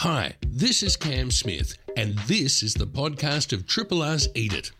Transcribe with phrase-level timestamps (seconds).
[0.00, 4.70] Hi, this is Cam Smith, and this is the podcast of Triple R's Eat It,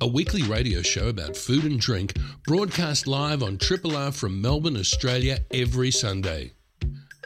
[0.00, 4.76] a weekly radio show about food and drink broadcast live on Triple R from Melbourne,
[4.76, 6.54] Australia every Sunday.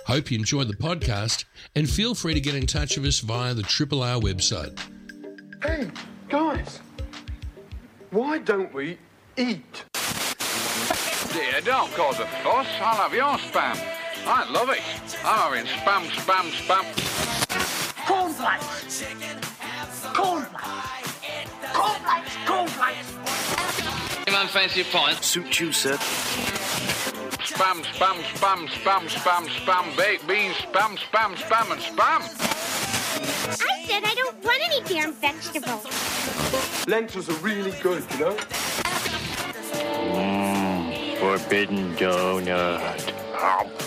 [0.07, 3.55] Hope you enjoy the podcast and feel free to get in touch with us via
[3.55, 4.79] the Triple R website.
[5.63, 5.91] Hey,
[6.29, 6.81] guys,
[8.11, 8.99] why don't we
[9.39, 9.85] eat?
[11.33, 12.67] Dear, don't cause a fuss.
[12.79, 13.83] I'll have your spam.
[14.27, 14.83] I love it.
[15.25, 17.08] Ah, I'm having spam, spam, spam.
[18.39, 19.03] Cornflakes.
[20.15, 21.13] Cornflakes.
[21.75, 22.37] Cornflakes.
[22.47, 24.27] Cornflakes.
[24.29, 25.25] Anyone fancy a pint?
[25.25, 25.97] Suit you, sir.
[27.43, 32.23] Spam, spam, spam, spam, spam, spam, baked beans, spam, spam, spam, and spam.
[33.61, 36.87] I said I don't want any damn vegetables.
[36.87, 38.37] Lentils are really good, you know?
[40.15, 43.13] Mmm, forbidden donut.
[43.35, 43.78] Oh,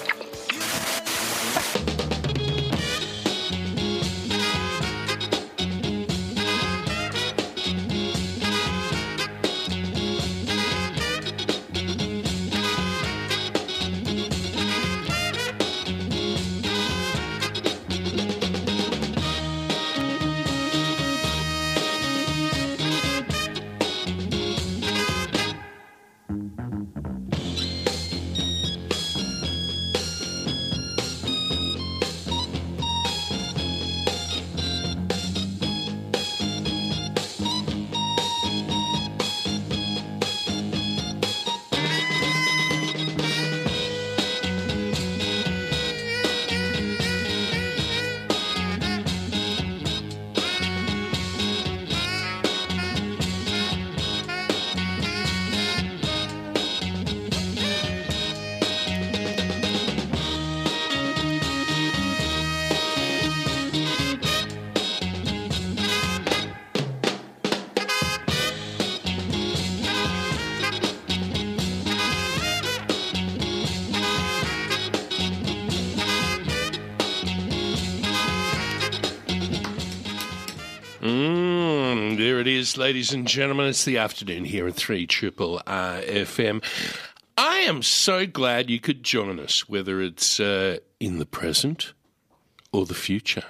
[82.77, 83.67] ladies and gentlemen.
[83.67, 86.63] It's the afternoon here at 3 Triple R FM.
[87.37, 91.93] I am so glad you could join us, whether it's uh, in the present
[92.71, 93.43] or the future.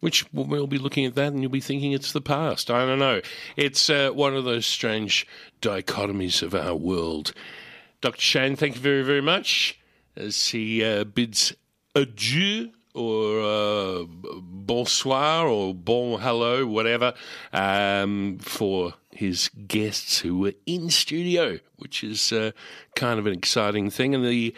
[0.00, 2.70] Which we'll be looking at that and you'll be thinking it's the past.
[2.70, 3.20] I don't know.
[3.56, 5.26] It's uh, one of those strange
[5.60, 7.32] dichotomies of our world.
[8.00, 8.20] Dr.
[8.20, 9.78] Shane, thank you very, very much
[10.16, 11.54] as he uh, bids
[11.94, 17.14] adieu or uh, bonsoir or bon hello, whatever,
[17.52, 22.52] um, for his guests who were in studio, which is uh,
[22.94, 24.14] kind of an exciting thing.
[24.14, 24.54] And the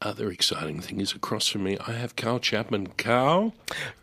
[0.00, 2.88] other exciting thing is across from me, I have Karl Chapman.
[2.98, 3.54] Karl.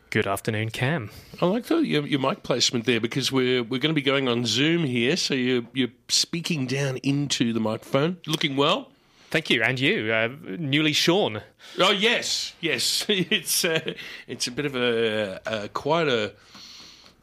[0.09, 1.11] Good afternoon, Cam.
[1.41, 4.29] I like the, your, your mic placement there because we're we're going to be going
[4.29, 8.91] on Zoom here, so you're you're speaking down into the microphone, looking well.
[9.29, 11.41] Thank you, and you, uh, newly shorn.
[11.79, 13.05] Oh yes, yes.
[13.09, 13.93] It's uh,
[14.27, 16.33] it's a bit of a, a quite a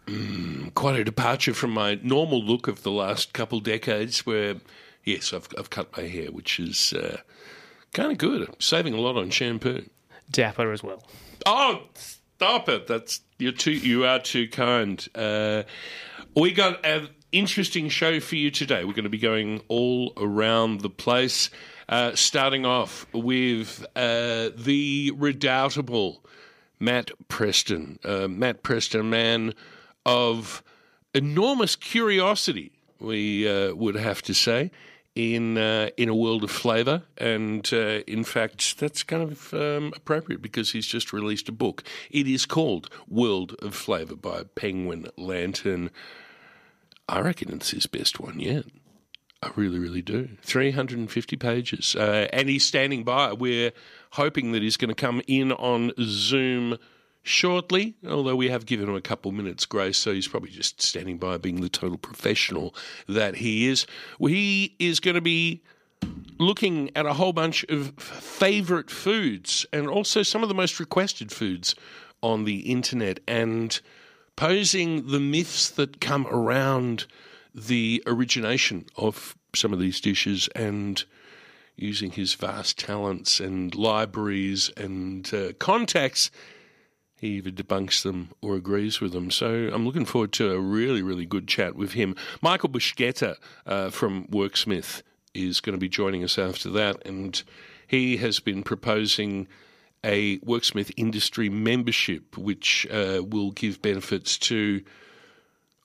[0.06, 4.26] mm, quite a departure from my normal look of the last couple decades.
[4.26, 4.56] Where
[5.04, 7.18] yes, I've I've cut my hair, which is uh,
[7.94, 8.48] kind of good.
[8.48, 9.88] I'm saving a lot on shampoo.
[10.30, 11.02] Dapper as well.
[11.46, 12.86] Oh, stop it!
[12.86, 15.06] That's you're too you are too kind.
[15.14, 15.62] Uh,
[16.34, 18.84] we got an interesting show for you today.
[18.84, 21.50] We're going to be going all around the place.
[21.88, 26.24] Uh, starting off with uh, the redoubtable
[26.78, 27.98] Matt Preston.
[28.04, 29.52] Uh, Matt Preston, man
[30.06, 30.62] of
[31.14, 34.70] enormous curiosity, we uh, would have to say,
[35.14, 39.92] in uh, in a world of flavour, and uh, in fact, that's kind of um,
[39.94, 41.84] appropriate because he's just released a book.
[42.10, 45.90] It is called World of Flavour by Penguin Lantern.
[47.12, 48.64] I reckon it's his best one yet.
[49.42, 50.30] I really, really do.
[50.40, 51.94] 350 pages.
[51.94, 53.34] Uh, and he's standing by.
[53.34, 53.72] We're
[54.12, 56.78] hoping that he's going to come in on Zoom
[57.22, 61.18] shortly, although we have given him a couple minutes grace, so he's probably just standing
[61.18, 62.74] by being the total professional
[63.06, 63.86] that he is.
[64.18, 65.62] He is going to be
[66.38, 71.30] looking at a whole bunch of favourite foods and also some of the most requested
[71.30, 71.74] foods
[72.22, 73.80] on the internet and
[74.36, 77.06] posing the myths that come around
[77.54, 81.04] the origination of some of these dishes and
[81.76, 86.30] using his vast talents and libraries and uh, contacts,
[87.16, 89.30] he either debunks them or agrees with them.
[89.30, 92.16] So I'm looking forward to a really, really good chat with him.
[92.40, 93.36] Michael Bascetta
[93.66, 95.02] uh, from Worksmith
[95.34, 97.42] is going to be joining us after that, and
[97.86, 99.48] he has been proposing
[100.04, 104.82] a Worksmith Industry membership, which uh, will give benefits to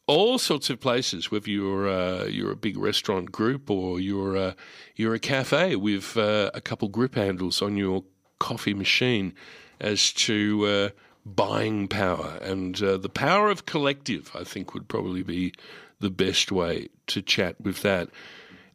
[0.08, 1.32] all sorts of places.
[1.32, 4.56] Whether you're uh, you're a big restaurant group or you're a,
[4.96, 8.04] you're a cafe with uh, a couple group handles on your
[8.40, 9.34] coffee machine,
[9.80, 10.90] as to uh,
[11.26, 15.54] buying power and uh, the power of collective, I think would probably be
[16.00, 18.10] the best way to chat with that.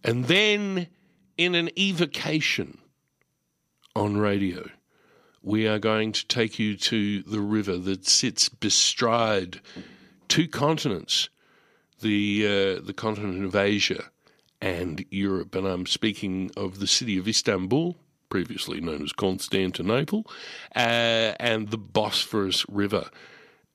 [0.05, 0.89] And then
[1.37, 2.79] in an evocation
[3.95, 4.69] on radio,
[5.43, 9.61] we are going to take you to the river that sits bestride
[10.29, 11.29] two continents,
[12.01, 14.05] the uh, the continent of Asia
[14.61, 15.55] and Europe.
[15.55, 17.97] And I'm speaking of the city of Istanbul,
[18.29, 20.25] previously known as Constantinople,
[20.77, 23.11] uh, and the Bosphorus River,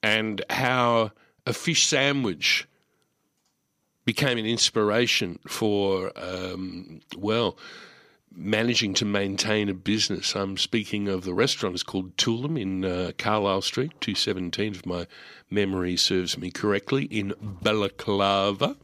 [0.01, 1.11] and how
[1.45, 2.67] a fish sandwich
[4.05, 7.57] became an inspiration for, um, well,
[8.37, 10.35] managing to maintain a business.
[10.35, 11.73] I'm speaking of the restaurant.
[11.73, 15.07] It's called Tulum in uh, Carlisle Street, 217, if my
[15.49, 18.77] memory serves me correctly, in Balaclava.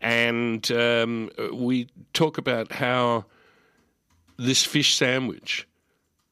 [0.00, 3.24] And um, we talk about how
[4.36, 5.66] this fish sandwich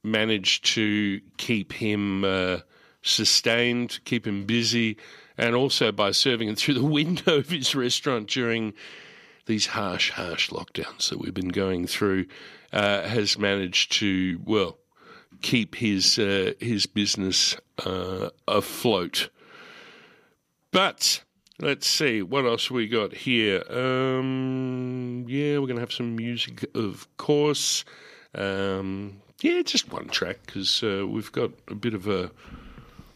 [0.05, 2.59] managed to keep him uh,
[3.03, 4.97] sustained, keep him busy,
[5.37, 8.73] and also by serving it through the window of his restaurant during
[9.47, 12.27] these harsh, harsh lockdowns that we've been going through,
[12.73, 14.79] uh, has managed to well
[15.43, 19.29] keep his uh, his business uh, afloat.
[20.71, 21.23] But
[21.61, 23.63] let's see what else we got here.
[23.71, 27.85] Um, yeah, we're gonna have some music, of course.
[28.35, 32.31] Um, yeah, just one track because uh, we've got a bit of a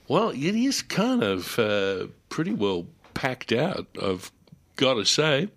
[0.09, 3.87] well, it is kind of uh, pretty well packed out.
[4.01, 4.31] I've
[4.77, 5.49] got to say.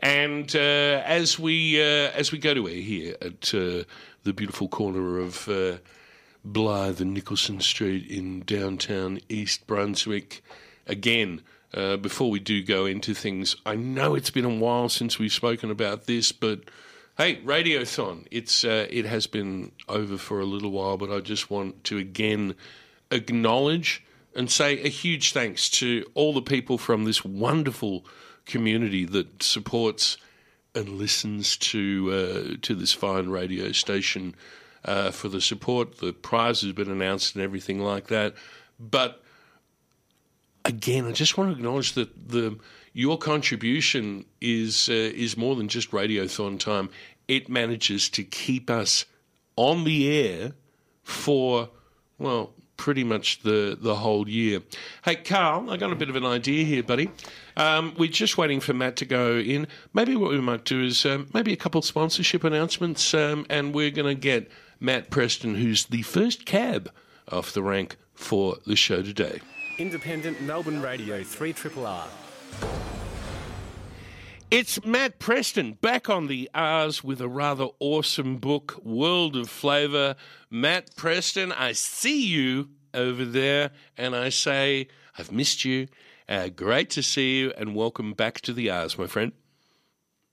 [0.00, 3.84] And uh, as we uh, as we go to air here at uh,
[4.24, 5.48] the beautiful corner of
[6.46, 10.42] Blyth and Nicholson Street in downtown East Brunswick,
[10.86, 11.42] again.
[11.72, 15.32] Uh, before we do go into things, I know it's been a while since we've
[15.32, 16.62] spoken about this, but
[17.16, 21.48] hey, Radiothon, it's uh, it has been over for a little while, but I just
[21.48, 22.56] want to again
[23.12, 24.02] acknowledge
[24.34, 28.04] and say a huge thanks to all the people from this wonderful
[28.46, 30.16] community that supports
[30.74, 34.34] and listens to uh, to this fine radio station
[34.84, 35.98] uh, for the support.
[35.98, 38.34] The prize has been announced and everything like that.
[38.78, 39.22] But
[40.64, 42.58] again, I just want to acknowledge that the
[42.92, 46.90] your contribution is uh, is more than just radiothon time.
[47.28, 49.04] It manages to keep us
[49.56, 50.52] on the air
[51.02, 51.70] for
[52.18, 54.62] well pretty much the, the whole year.
[55.04, 57.10] Hey, Karl, I got a bit of an idea here, buddy.
[57.60, 59.66] Um, we're just waiting for Matt to go in.
[59.92, 63.90] Maybe what we might do is um, maybe a couple sponsorship announcements, um, and we're
[63.90, 66.90] going to get Matt Preston, who's the first cab
[67.30, 69.40] off the rank for the show today.
[69.76, 72.08] Independent Melbourne Radio 3 Triple R.
[74.50, 80.16] It's Matt Preston back on the R's with a rather awesome book, World of Flavour.
[80.48, 85.88] Matt Preston, I see you over there, and I say, I've missed you.
[86.30, 89.32] Uh, great to see you, and welcome back to the R's, my friend.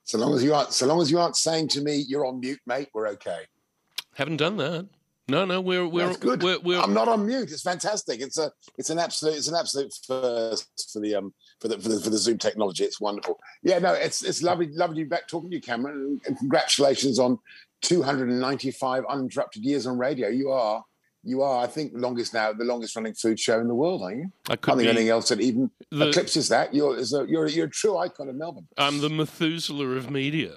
[0.04, 2.38] So long as you aren't, so long as you aren't saying to me, "You're on
[2.38, 3.40] mute, mate," we're okay.
[4.14, 4.86] Haven't done that.
[5.26, 6.40] No, no, we're we're That's good.
[6.40, 7.50] We're, we're, I'm not on mute.
[7.50, 8.20] It's fantastic.
[8.20, 11.88] It's a, it's an absolute, it's an absolute first for the um for the for
[11.88, 12.84] the, for the Zoom technology.
[12.84, 13.40] It's wonderful.
[13.64, 17.18] Yeah, no, it's it's lovely, lovely to be back talking to you, Cameron, and congratulations
[17.18, 17.40] on
[17.82, 20.28] 295 uninterrupted years on radio.
[20.28, 20.84] You are.
[21.24, 24.02] You are, I think, the longest now, the longest running food show in the world,
[24.02, 24.32] aren't you?
[24.48, 26.74] I I could can't think be- anything else that even the- eclipses that.
[26.74, 28.68] You're, is a, you're, you're a true icon of Melbourne.
[28.76, 30.56] I'm the Methuselah of media.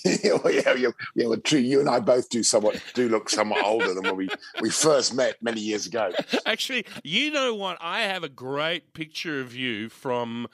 [0.04, 1.26] well, yeah, yeah, yeah.
[1.26, 1.58] Well, true.
[1.58, 4.28] You and I both do somewhat do look somewhat older than when we
[4.60, 6.12] we first met many years ago.
[6.46, 7.78] Actually, you know what?
[7.80, 10.46] I have a great picture of you from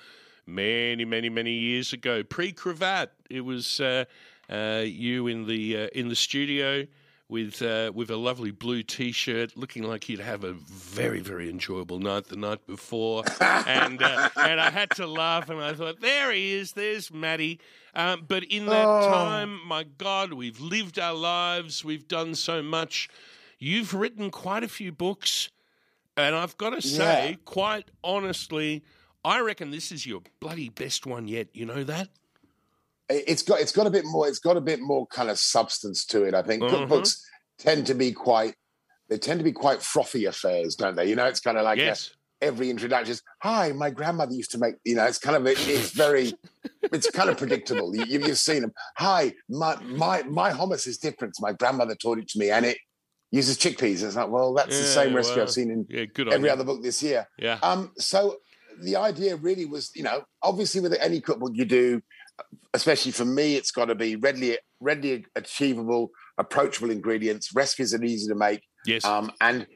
[0.46, 3.12] many, many, many years ago, pre-cravat.
[3.28, 4.04] It was uh,
[4.48, 6.86] uh, you in the uh, in the studio
[7.28, 11.98] with uh, with a lovely blue T-shirt, looking like he'd have a very, very enjoyable
[11.98, 16.30] night the night before, and uh, and I had to laugh, and I thought, there
[16.32, 17.60] he is, there's Matty.
[17.94, 19.08] Um, but in that Oh.
[19.08, 23.08] time, my God, we've lived our lives, we've done so much.
[23.58, 25.48] You've written quite a few books.
[26.16, 27.36] And I've got to say, Yeah.
[27.44, 28.84] quite honestly,
[29.24, 31.48] I reckon this is your bloody best one yet.
[31.54, 32.08] You know that?
[33.08, 34.26] It- It's got it's got a bit more.
[34.28, 36.34] It's got a bit more kind of substance to it.
[36.34, 36.70] I think Mhm.
[36.70, 37.18] cookbooks
[37.58, 38.54] tend to be quite.
[39.08, 41.06] They tend to be quite frothy affairs, don't they?
[41.08, 42.10] You know, it's kind of like uh, yes.
[42.40, 45.58] every introduction is, "Hi, my grandmother used to make." You know, it's kind of it,
[45.68, 46.32] it's very,
[46.82, 47.94] it's kind of predictable.
[47.94, 48.72] You, you've seen them.
[48.96, 51.34] Hi, my my my hummus is different.
[51.40, 52.78] My grandmother taught it to me, and it,
[53.30, 54.02] uses chickpeas.
[54.04, 56.52] It's like, well, that's the same recipe well, I've seen in yeah, good every you.
[56.52, 57.26] other book this year.
[57.36, 57.58] Yeah.
[57.62, 58.38] Um, so
[58.80, 62.00] the idea really was, you know, obviously with any cookbook you do,
[62.72, 67.54] especially for me, it's got to be readily readily achievable, approachable ingredients.
[67.54, 68.62] Recipes are easy to make.
[68.86, 69.04] Yes.
[69.04, 69.66] Um, and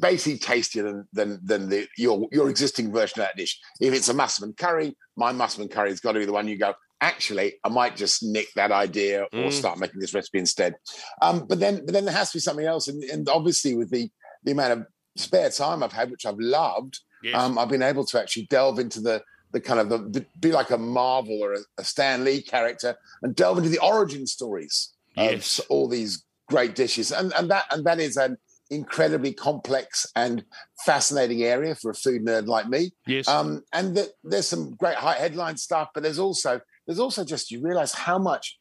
[0.00, 3.58] basically tastier than than than the your your existing version of that dish.
[3.80, 6.58] If it's a massaman curry, my massaman curry has got to be the one you
[6.58, 6.74] go.
[7.00, 9.52] Actually, I might just nick that idea or Mm.
[9.52, 10.74] start making this recipe instead.
[11.20, 13.90] Um, but then, but then there has to be something else, and, and obviously with
[13.90, 14.08] the
[14.44, 17.34] the amount of spare time I've had, which I've loved, Yes.
[17.34, 19.22] um, I've been able to actually delve into the
[19.54, 23.34] the kind of the be like a Marvel or a, a Stan Lee character and
[23.34, 25.60] delve into the origin stories Yes.
[25.60, 28.36] of all these great dishes, and and that and that is an
[28.70, 30.44] incredibly complex and
[30.84, 32.90] fascinating area for a food nerd like me.
[33.06, 33.28] yes.
[33.28, 37.50] Um, and that there's some great high headline stuff, but there's also there's also just
[37.52, 38.58] you realize how much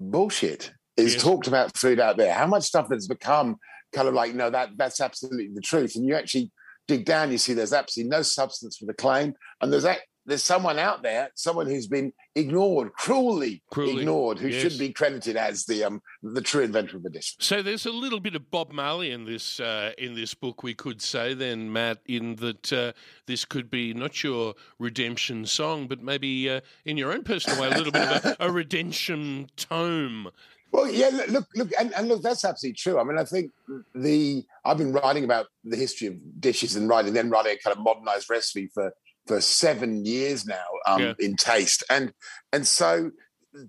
[0.00, 1.22] bullshit is Yes.
[1.22, 3.56] talked about food out there, how much stuff that's become
[3.92, 6.50] kind of like no that that's absolutely the truth, and you actually
[6.88, 10.00] dig down, you see there's absolutely no substance for the claim, and there's that.
[10.26, 14.60] There's someone out there, someone who's been ignored, cruelly, Cruelly, ignored, who yes.
[14.60, 17.36] should be credited as the um, the true inventor of the dish.
[17.38, 20.74] So there's a little bit of Bob Marley in this uh, in this book, we
[20.74, 22.92] could say then, Matt, in that uh,
[23.26, 27.68] this could be not your redemption song, but maybe uh, in your own personal way,
[27.68, 30.30] a little bit of a, a redemption tome.
[30.72, 32.98] Well, yeah, look, look, and, and look, that's absolutely true.
[32.98, 33.52] I mean, I think
[33.94, 37.76] the I've been writing about the history of dishes and writing, then writing a kind
[37.76, 38.92] of modernized recipe for
[39.26, 41.12] for seven years now um, Yeah.
[41.18, 42.12] in taste, and
[42.52, 43.10] and so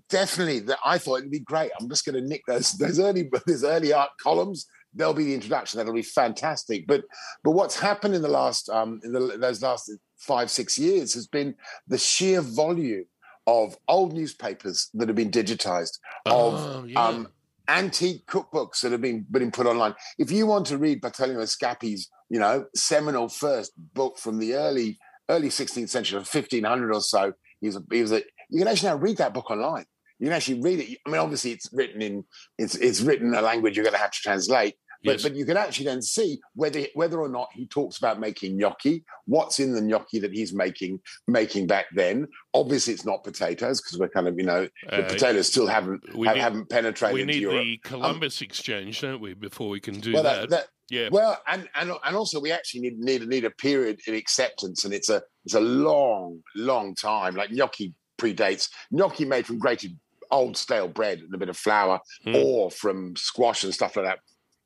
[0.08, 1.70] definitely that I thought it'd be great.
[1.80, 4.66] I'm just going to nick those those early those early art columns.
[4.94, 5.78] There'll be the introduction.
[5.78, 6.86] That'll be fantastic.
[6.86, 7.04] But
[7.44, 11.26] but what's happened in the last um, in the, those last five six years has
[11.26, 11.54] been
[11.86, 13.04] the sheer volume
[13.46, 16.50] of old newspapers that have been digitized Oh,
[16.80, 17.02] of yeah.
[17.06, 17.28] um,
[17.68, 19.94] antique cookbooks that have been been put online.
[20.18, 24.98] If you want to read Bartolomeo Scappi's, you know, seminal first book from the early
[25.28, 28.90] early 16th century, 1500 or so, he was a, he was a, you can actually
[28.90, 29.84] now read that book online.
[30.18, 30.98] You can actually read it.
[31.06, 32.24] I mean, obviously, it's written in
[32.58, 34.74] it's it's written in a language you're going to have to translate.
[35.04, 35.22] But, Yes.
[35.22, 39.04] but you can actually then see whether whether or not he talks about making gnocchi,
[39.26, 42.26] what's in the gnocchi that he's making making back then.
[42.52, 46.02] Obviously, it's not potatoes because we're kind of you know the Uh, potatoes still haven't
[46.08, 47.62] ha- need- haven't penetrated we into need Europe.
[47.64, 50.50] the Columbus exchange, don't we, before we can do well, that?
[50.50, 51.08] that, yeah.
[51.12, 54.92] well, and, and and also we actually need need need a period in acceptance, and
[54.92, 57.36] it's a it's a long long time.
[57.36, 59.96] Like gnocchi predates gnocchi made from grated
[60.32, 62.34] old stale bread and a bit of flour, Hmm.
[62.34, 64.18] or from squash and stuff like that.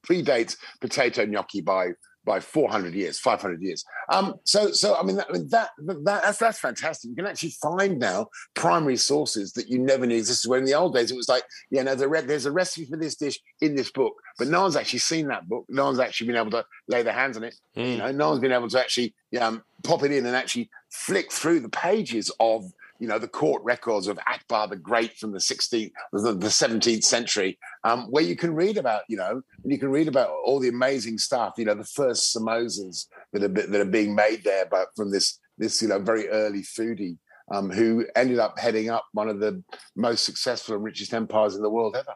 [0.07, 1.93] Predates potato gnocchi by
[2.25, 3.85] by 400 years, 500 years.
[4.09, 7.11] Um, so, so I mean, that, that, that that's that's fantastic.
[7.11, 10.49] You can actually find now primary sources that you never knew existed.
[10.49, 12.87] Where in the old days it was like, yeah, know, there's a, there's a recipe
[12.87, 15.65] for this dish in this book, but no one's actually seen that book.
[15.69, 17.55] No one's actually been able to lay their hands on it.
[17.75, 21.33] You know, no one's been able to actually um, pop it in and actually flick
[21.33, 22.65] through the pages of
[23.03, 27.03] you know the court records of Akbar the Great from the 16th, the, the 17th
[27.03, 30.69] century, um, where you can read about you know you can read about all the
[30.69, 31.55] amazing stuff.
[31.59, 35.41] You know, the first samosas that are that are being made there, but from this
[35.59, 37.19] this you know very early foodie.
[37.53, 39.63] Um, who ended up heading up one of the
[39.97, 42.15] most successful and richest empires in the world ever?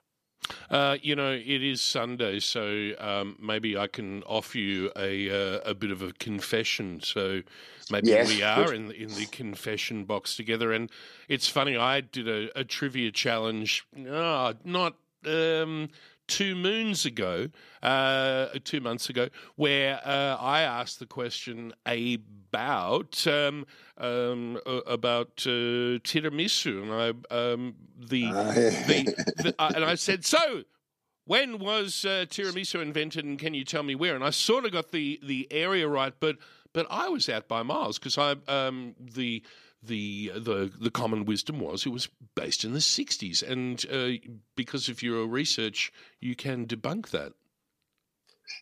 [0.70, 5.60] Uh, you know, it is Sunday, so um, maybe I can offer you a uh,
[5.64, 7.00] a bit of a confession.
[7.02, 7.42] So
[7.90, 10.72] maybe Yes, we are in the, in the confession box together.
[10.72, 10.90] And
[11.28, 15.88] it's funny, I did a, a trivia challenge, ah, not um,
[16.26, 17.48] two moons ago,
[17.82, 23.66] uh, two months ago, where uh, I asked the question about um,
[23.98, 30.24] um, about uh, tiramisu, and I um, the, Ah, the, the uh, and I said
[30.24, 30.62] so.
[31.28, 34.14] When was uh, tiramisu invented, and can you tell me where?
[34.14, 36.36] And I sort of got the, the area right, but
[36.72, 39.42] but I was out by miles because I um, the
[39.86, 44.18] the the the common wisdom was it was based in the '60s, and uh,
[44.56, 47.32] because of your research, you can debunk that.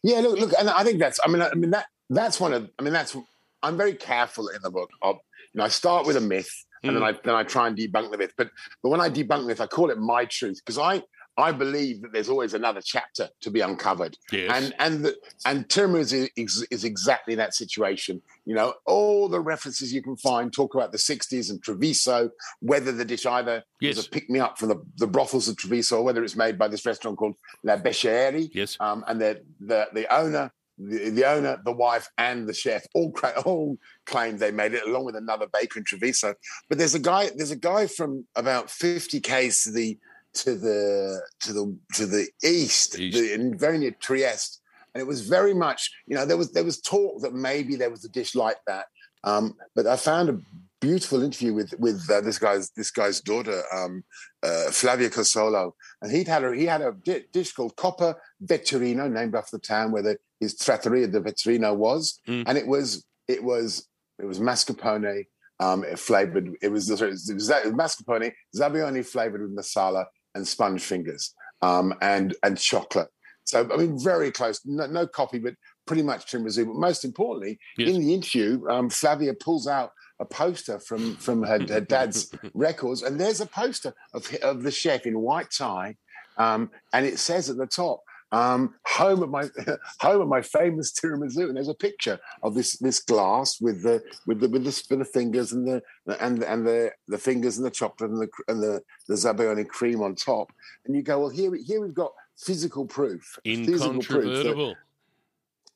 [0.02, 1.20] Yeah, look, look, and I think that's.
[1.24, 2.70] I mean, I mean that that's one of.
[2.78, 3.16] I mean, that's.
[3.62, 5.16] I'm very careful in the book of.
[5.52, 6.50] You know, I start with a myth,
[6.82, 8.32] and then I then I try and debunk the myth.
[8.36, 8.50] But
[8.82, 11.02] but when I debunk the myth, I call it my truth because I
[11.36, 14.16] I believe that there's always another chapter to be uncovered.
[14.30, 14.50] Yes.
[14.54, 18.22] And and the, and tiramisu is, is is exactly that situation.
[18.44, 22.92] You know, all the references you can find talk about the '60s and Treviso, whether
[22.92, 23.96] the dish either Yes.
[23.96, 26.56] was a pick me up from the, the brothels of Treviso, or whether it's made
[26.58, 28.50] by this restaurant called La Beccherie.
[28.52, 28.76] Yes.
[28.80, 30.52] Um, and the the the owner.
[30.76, 34.84] The, the owner, the wife, and the chef all cra- all claimed they made it,
[34.84, 36.34] along with another baker in Treviso.
[36.68, 39.96] But there's a guy, there's a guy from about 50 k's to the
[40.34, 43.18] to the to the to the east, East.
[43.18, 44.60] The, and very near Trieste,
[44.94, 47.90] and it was very much you know there was there was talk that maybe there
[47.90, 48.86] was a dish like that,
[49.24, 50.40] um, but I found a
[50.80, 54.04] beautiful interview with with uh, this guy's this guy's daughter um,
[54.42, 55.72] uh, Flavia Cosolo,
[56.02, 59.62] and he'd had a he had a di- dish called Coppa Vetturino, named after the
[59.62, 62.44] town where the, his trattoria the Vetturino was, Mm.
[62.46, 63.88] and it was it was
[64.18, 65.26] it was mascarpone
[65.60, 66.50] um, flavored.
[66.62, 71.94] It was, it was, it was mascarpone zabaione flavored with marsala and sponge fingers um,
[72.02, 73.08] and and chocolate.
[73.44, 74.60] So I mean, very close.
[74.64, 75.54] No, no copy, but
[75.86, 76.66] pretty much tiramisu.
[76.66, 77.90] But most importantly, Yes.
[77.90, 83.02] in the interview, um, Flavia pulls out a poster from from her, her dad's records,
[83.02, 85.96] and there's a poster of of the chef in white tie,
[86.38, 88.00] um, and it says at the top.
[88.34, 89.44] Um, home of my
[90.00, 94.02] home of my famous tiramisu, and there's a picture of this this glass with the
[94.26, 95.80] with the with the, with the fingers and the
[96.20, 100.16] and and the the fingers and the chocolate and the and the the cream on
[100.16, 100.50] top,
[100.84, 104.76] and you go, well, here here we've got physical proof, physical proof that- Incontrovertible.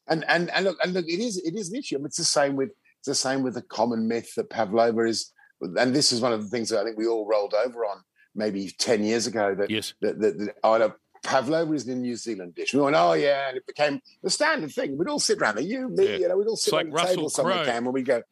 [0.09, 1.95] and and and look, and look, it is it is an issue.
[1.95, 5.03] I mean, it's the same with it's the same with the common myth that pavlova
[5.03, 7.85] is, and this is one of the things that I think we all rolled over
[7.87, 7.99] on
[8.35, 9.55] maybe ten years ago.
[9.55, 9.95] That Yes.
[10.01, 10.57] that, that, that
[11.23, 12.75] pavlova is a New Zealand dish.
[12.75, 14.97] We went, oh yeah, and it became the standard thing.
[14.97, 16.17] We'd all sit around there, you, me, Yeah.
[16.17, 17.65] you know, we'd all sit like on the Russell table somewhere, Crowe.
[17.65, 18.23] Cam, and we go,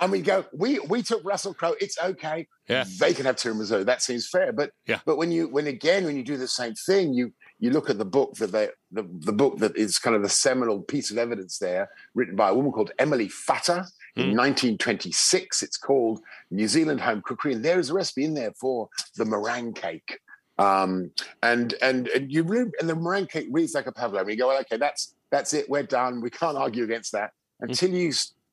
[0.00, 1.74] and we go, we we took Russell Crowe.
[1.80, 2.46] It's okay.
[2.68, 2.84] Yeah.
[3.00, 3.84] They can have two tiramisu.
[3.86, 4.52] That seems fair.
[4.52, 5.00] But Yeah.
[5.04, 7.98] but when you when again when you do the same thing, you you look at
[7.98, 11.18] the book that they the, the book that is kind of the seminal piece of
[11.18, 14.36] evidence there, written by a woman called Emily Futter in hmm.
[14.36, 15.62] 1926.
[15.62, 16.20] It's called
[16.50, 20.20] New Zealand Home Cookery, and there is a recipe in there for the meringue cake.
[20.58, 21.10] Um,
[21.42, 22.42] and and and you
[22.80, 24.22] and the meringue cake reads like a pavlova.
[24.24, 25.68] And you go, well, okay, that's that's it.
[25.70, 26.20] We're done.
[26.20, 28.12] We can't argue against that until you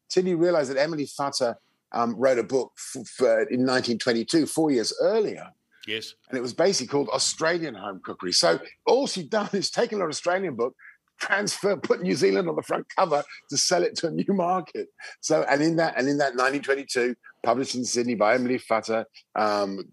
[0.10, 1.56] until you realize that Emily Futter
[1.92, 5.48] um, wrote a book f- f- in 1922, four years earlier,
[5.88, 6.14] Yes.
[6.30, 8.34] and it was basically called Australian Home Cookery.
[8.34, 10.76] So all she'd done is taken an Australian book,
[11.20, 14.88] transfer, put New Zealand on the front cover to sell it to a new market.
[15.22, 19.86] So and in that and in that 1922, published in Sydney by Emily Futter, um,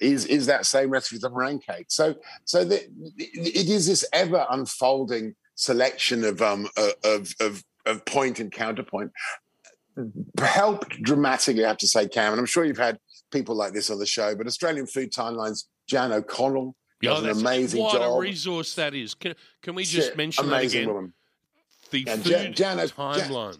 [0.00, 1.86] is is that same recipe the meringue cake.
[1.88, 2.76] So so the,
[3.16, 6.66] it is this ever unfolding selection of um
[7.04, 9.12] of of of point and counterpoint
[10.40, 12.98] helped dramatically, I have to say, Cam, and I'm sure you've had
[13.30, 17.82] people like this on the show, but Australian Food Timeline's Jan O'Connell does an amazing
[17.82, 18.16] what job.
[18.16, 19.14] a resource that is.
[19.14, 20.94] Can, can we just Shit, mention that amazing again?
[20.94, 21.14] woman.
[21.90, 23.56] The Yeah, food Jan- Jan Jan-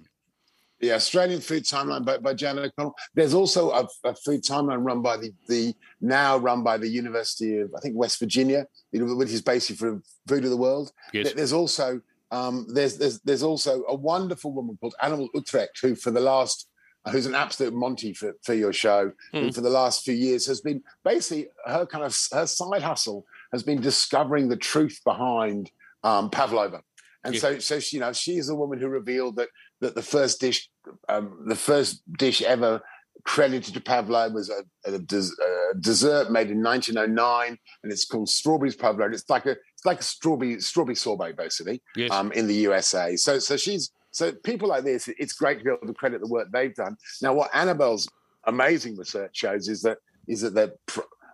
[0.84, 2.94] Yeah, Australian Food Timeline by, by Jan O'Connell.
[3.14, 7.58] There's also a, a food timeline run by the, the now run by the University
[7.58, 10.92] of I think West Virginia, which is basically for Food of the World.
[11.12, 11.32] Yes.
[11.32, 16.10] There's also um, there's, there's there's also a wonderful woman called Annabelle Utrecht who for
[16.10, 16.68] the last
[17.10, 19.50] who's an absolute Monty for, for your show, who Hmm.
[19.50, 23.62] for the last few years has been basically her kind of her side hustle has
[23.62, 25.70] been discovering the truth behind
[26.02, 26.80] um, pavlova.
[27.24, 27.40] And Yeah.
[27.40, 29.48] so, so she, you know, she's the woman who revealed that
[29.84, 30.68] that the first dish,
[31.08, 32.80] um, the first dish ever
[33.24, 35.36] credited to pavlova was a, a, des-
[35.72, 39.12] a dessert made in 1909, and it's called strawberries pavlova.
[39.14, 42.10] It's like a it's like a strawberry strawberry sorbet, basically, Yes.
[42.10, 43.16] um, in the USA.
[43.16, 45.08] So, so she's so people like this.
[45.18, 46.96] It's great to be able to credit the work they've done.
[47.22, 48.08] Now, what Annabelle's
[48.46, 50.72] amazing research shows is that is that they're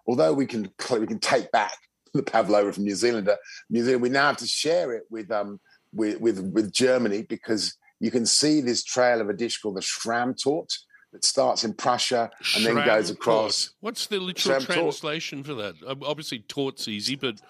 [0.06, 1.76] although we can we can take back
[2.14, 3.36] the pavlova from New Zealand, uh,
[3.68, 5.60] New Zealand, we now have to share it with um
[5.92, 9.80] with with, with Germany because you can see this trail of a dish called the
[9.80, 10.74] Schaumtorte
[11.12, 13.66] that starts in Prussia and then goes across.
[13.66, 13.74] Tort.
[13.80, 14.70] What's the literal Tort.
[14.76, 15.74] translation for that?
[16.02, 17.40] Obviously, tort's easy, but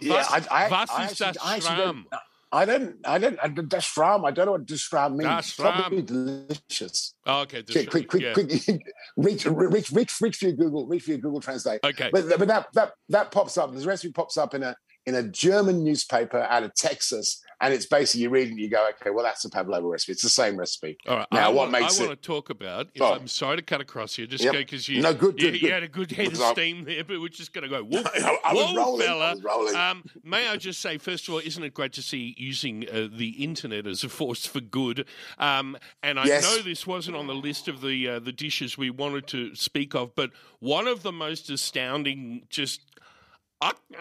[0.00, 2.06] Yeah, was, I, I, was I is actually, das I actually Schramm?
[2.10, 2.20] don't,
[2.54, 5.28] I don't, I don't, I don't, das Schramm, I don't know what das Schramm means.
[5.28, 7.14] Das It's probably delicious.
[7.24, 8.34] Oh, okay, Quick, quick, quick, yeah.
[8.34, 8.50] quick,
[9.16, 11.80] reach, reach, reach, reach for your Google, reach for your Google Translate.
[11.82, 12.10] Okay.
[12.12, 15.22] But, but that, that, that pops up, this recipe pops up in a, in a
[15.22, 17.42] German newspaper out of Texas.
[17.62, 20.10] And it's basically you read and you go, okay, well, that's a pavlova recipe.
[20.10, 20.98] It's the same recipe.
[21.06, 21.28] All right.
[21.30, 22.06] Now, I what want, makes I it?
[22.08, 22.88] want to talk about.
[22.92, 23.12] If Oh.
[23.14, 24.52] I'm sorry to cut across you, just Yep.
[24.54, 27.20] because you, No, good, you, good, you had a good head of steam there, but
[27.20, 27.84] we're just going to go.
[27.84, 29.76] Whoa, I- I was whoa, rolling, I was rolling.
[29.76, 33.06] Um, may I just say, first of all, isn't it great to see using uh,
[33.12, 35.06] the internet as a force for good?
[35.38, 36.42] Um, and I Yes.
[36.42, 39.94] know this wasn't on the list of the uh, the dishes we wanted to speak
[39.94, 42.80] of, but one of the most astounding, just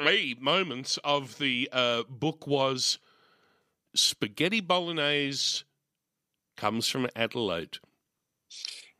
[0.04, 2.98] me moments of the uh, book was
[3.96, 5.64] spaghetti bolognese
[6.58, 7.78] comes from Adelaide.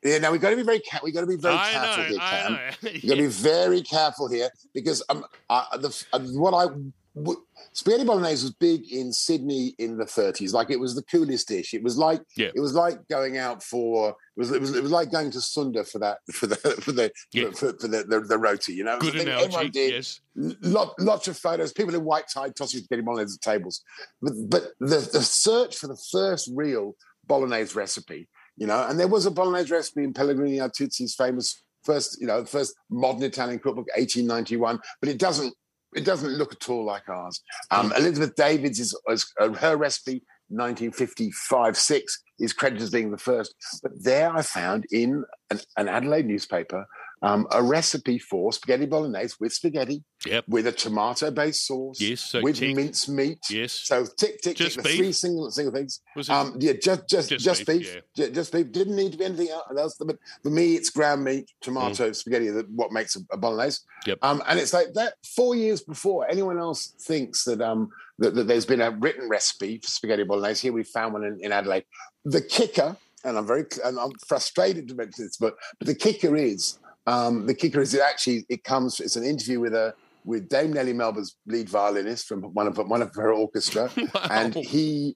[0.04, 2.04] Yeah, now we've got to be very, ca- we got to be very I careful
[2.04, 2.54] know, here, Cam.
[2.54, 2.90] know.
[2.90, 6.74] You got to be very careful here because um, uh, the, uh, what I
[7.16, 7.42] w-
[7.74, 10.54] spaghetti bolognese was big in Sydney in the 30s.
[10.54, 11.74] Like it was the coolest dish.
[11.74, 12.52] It was like Yeah.
[12.56, 15.42] it was like going out for it was it was, it was like going to
[15.42, 17.52] Sunda for that for the for the Yeah.
[17.52, 18.74] for, for the, the the roti.
[18.74, 19.46] You know, Good analogy.
[19.46, 19.94] Everyone did.
[19.94, 20.22] Yes.
[20.36, 21.74] Lot, lots of photos.
[21.74, 23.82] People in white tie tossing spaghetti bolognese at tables.
[24.22, 26.96] But but the the search for the first real
[27.28, 32.22] bolognese recipe, you know, and there was a bolognese recipe in Pellegrino Artusi's famous first,
[32.22, 34.80] you know, first modern Italian cookbook, 1891.
[35.00, 35.54] But it doesn't
[35.94, 37.42] it doesn't look at all like ours.
[37.70, 40.24] Um, Elizabeth David's is, is uh, her recipe.
[40.52, 43.56] 1955 6 is credited as being the first.
[43.82, 46.86] But there I found in an, an Adelaide newspaper
[47.24, 50.46] um, a recipe for spaghetti bolognese with spaghetti, Yep.
[50.48, 52.76] with a tomato-based sauce, Yes, so with tick.
[52.76, 53.40] minced meat.
[53.50, 53.74] Yes.
[53.74, 54.84] So tick, tick, Just tick.
[54.84, 54.98] The beef?
[54.98, 56.02] three single single things.
[56.16, 58.02] Was it Um, yeah, just just Just just, beef, beef.
[58.16, 58.72] Ju- Just beef.
[58.72, 59.96] Didn't need to be anything else.
[60.00, 62.50] But for me, it's ground meat, tomato, spaghetti.
[62.50, 63.80] That what makes a, a bolognese.
[64.04, 64.08] Mm.
[64.08, 64.18] Yep.
[64.24, 65.14] Um, and it's like that.
[65.36, 69.80] Four years before anyone else thinks that um that, that there's been a written recipe
[69.80, 70.62] for spaghetti bolognese.
[70.62, 71.86] Here we found one in, in Adelaide.
[72.26, 76.36] The kicker, and I'm very and I'm frustrated to mention this, but but the kicker
[76.36, 79.00] is um, the kicker is it actually it comes.
[79.00, 83.02] It's an interview with a with Dame Nellie Melba's lead violinist from one of one
[83.02, 83.90] of her orchestra,
[84.30, 85.16] and he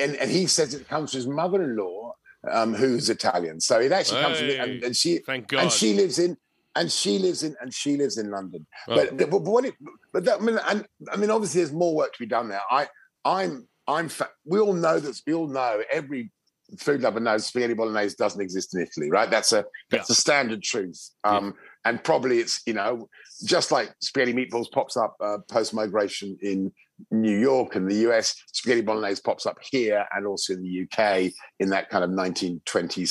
[0.00, 2.14] and, and he says it comes from his mother-in-law,
[2.50, 3.60] um, who's Italian.
[3.60, 5.62] So it actually comes from and, and she Thank God.
[5.62, 6.36] and she lives in
[6.76, 8.66] and she lives in and she lives in London.
[8.88, 8.96] Oh.
[8.96, 9.74] But, but but what it
[10.12, 12.62] but that I mean and I mean obviously there's more work to be done there.
[12.70, 12.88] I
[13.24, 15.22] I'm I'm fa- we all know this.
[15.26, 16.32] We all know every
[16.78, 19.30] food lover knows spaghetti bolognese doesn't exist in Italy, right?
[19.30, 21.10] That's a that's a standard truth.
[21.24, 21.54] Um,
[21.84, 23.08] and probably it's you know
[23.44, 26.72] just like spaghetti meatballs pops up uh, post migration in
[27.10, 31.32] New York and the US, spaghetti bolognese pops up here and also in the UK
[31.58, 32.60] in that kind of 1920s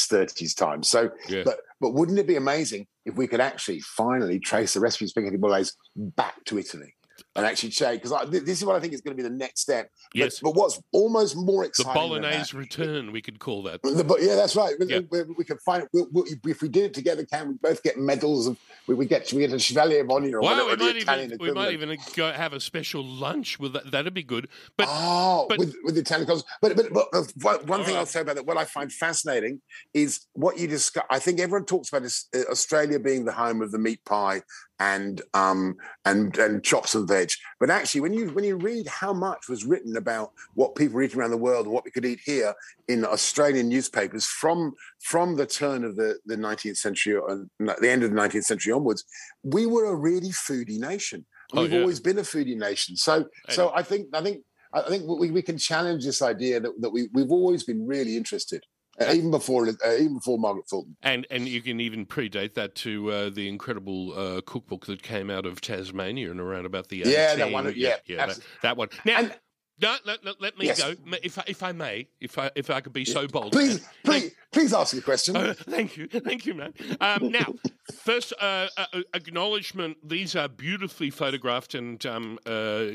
[0.07, 0.83] 30s time.
[0.83, 1.43] So, Yeah.
[1.43, 5.09] but but wouldn't it be amazing if we could actually finally trace the recipe of
[5.09, 6.93] spaghetti bolognese back to Italy?
[7.35, 9.61] And actually check because this is what I think is going to be the next
[9.61, 9.89] step.
[10.11, 10.39] But- Yes.
[10.41, 13.81] But, what's almost more the exciting that- Bolognese return, we could call that.
[13.83, 14.73] the, but yeah, that's right.
[14.79, 15.01] We, Yeah.
[15.11, 15.89] we, we can find it.
[15.93, 18.47] We, we, if we did it together, can we both get medals?
[18.47, 21.19] Of, we, we get we get a Chevalier of Honor or Wow, whatever we might,
[21.25, 23.91] even, we might even go have a special lunch with that.
[23.91, 24.49] That'd be good.
[24.75, 26.27] But oh, but- with, with the Italian.
[26.61, 27.99] But but, but one, one thing right.
[27.99, 29.61] I'll say about that, what I find fascinating
[29.93, 31.03] is what you discuss.
[31.09, 34.41] I think everyone talks about this, uh, Australia being the home of the meat pie
[34.79, 37.31] and um and and chops and veg.
[37.59, 41.15] But actually, when you when you read how much was written about what people eat
[41.15, 42.53] around the world and what we could eat here
[42.87, 48.03] in Australian newspapers from from the turn of the the 19th century or the end
[48.03, 49.03] of the 19th century onwards,
[49.43, 51.25] we were a really foodie nation.
[51.53, 51.79] Oh, We've yeah.
[51.79, 52.95] always been a foodie nation.
[52.95, 56.71] So so I think I think I think we, we can challenge this idea that,
[56.81, 58.63] that we we've always been really interested,
[59.01, 60.95] uh, even before uh, even before Margaret Fulton.
[61.03, 65.29] and and you can even predate that to uh, the incredible uh, cookbook that came
[65.29, 68.89] out of Tasmania and around about the Yeah, that one, yeah, that, abso- that one.
[69.05, 69.35] Now, And-
[69.81, 70.81] no, let, let, let me Yes.
[70.83, 73.53] go, if I, if I may, if I if I could be so bold.
[73.53, 75.37] Please, please, please ask a question.
[75.37, 76.73] Uh, thank you, thank you, man.
[76.99, 77.53] Um, now,
[77.93, 79.95] first uh, uh, acknowledgement.
[80.05, 82.87] These are beautifully photographed, and um, uh,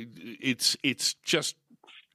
[0.43, 1.57] it's it's just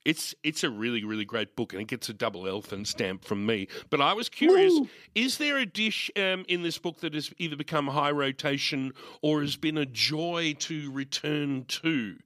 [0.10, 3.46] it's it's a really really great book, and it gets a double elephant stamp from
[3.46, 3.68] me.
[3.92, 4.74] But I was curious:
[5.14, 9.42] is there a dish um, in this book that has either become high rotation or
[9.42, 12.18] has been a joy to return to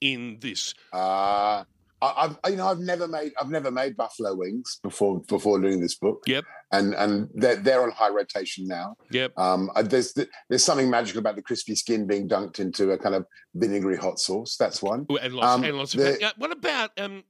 [0.00, 0.74] in this?
[0.92, 1.64] Uh,
[2.00, 5.80] I, I've you know I've never made I've never made buffalo wings before before doing
[5.80, 6.22] this book.
[6.26, 8.96] Yep, and and they're they're on high rotation now.
[9.10, 9.32] yep.
[9.38, 10.14] Um, uh, there's
[10.48, 14.18] there's something magical about the crispy skin being dunked into a kind of vinegary hot
[14.20, 14.56] sauce.
[14.56, 15.06] That's one.
[15.20, 16.00] And lots, Um, and lots of.
[16.00, 17.24] the- what about um,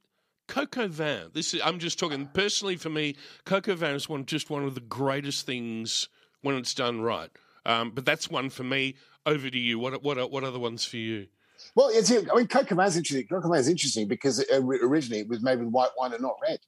[0.47, 1.29] Coq au Vin?
[1.33, 1.61] This is.
[1.63, 3.15] I'm just talking personally for me.
[3.45, 6.09] Coq au Vin is one just one of the greatest things
[6.41, 7.29] when it's done right.
[7.65, 8.95] Um, but that's one for me.
[9.25, 9.77] Over to you.
[9.79, 11.27] What what are, what other ones for you?
[11.75, 13.27] Well, it's, I mean, coco is interesting.
[13.27, 16.35] Coco is interesting because it, uh, originally it was made with white wine and not
[16.41, 16.59] red,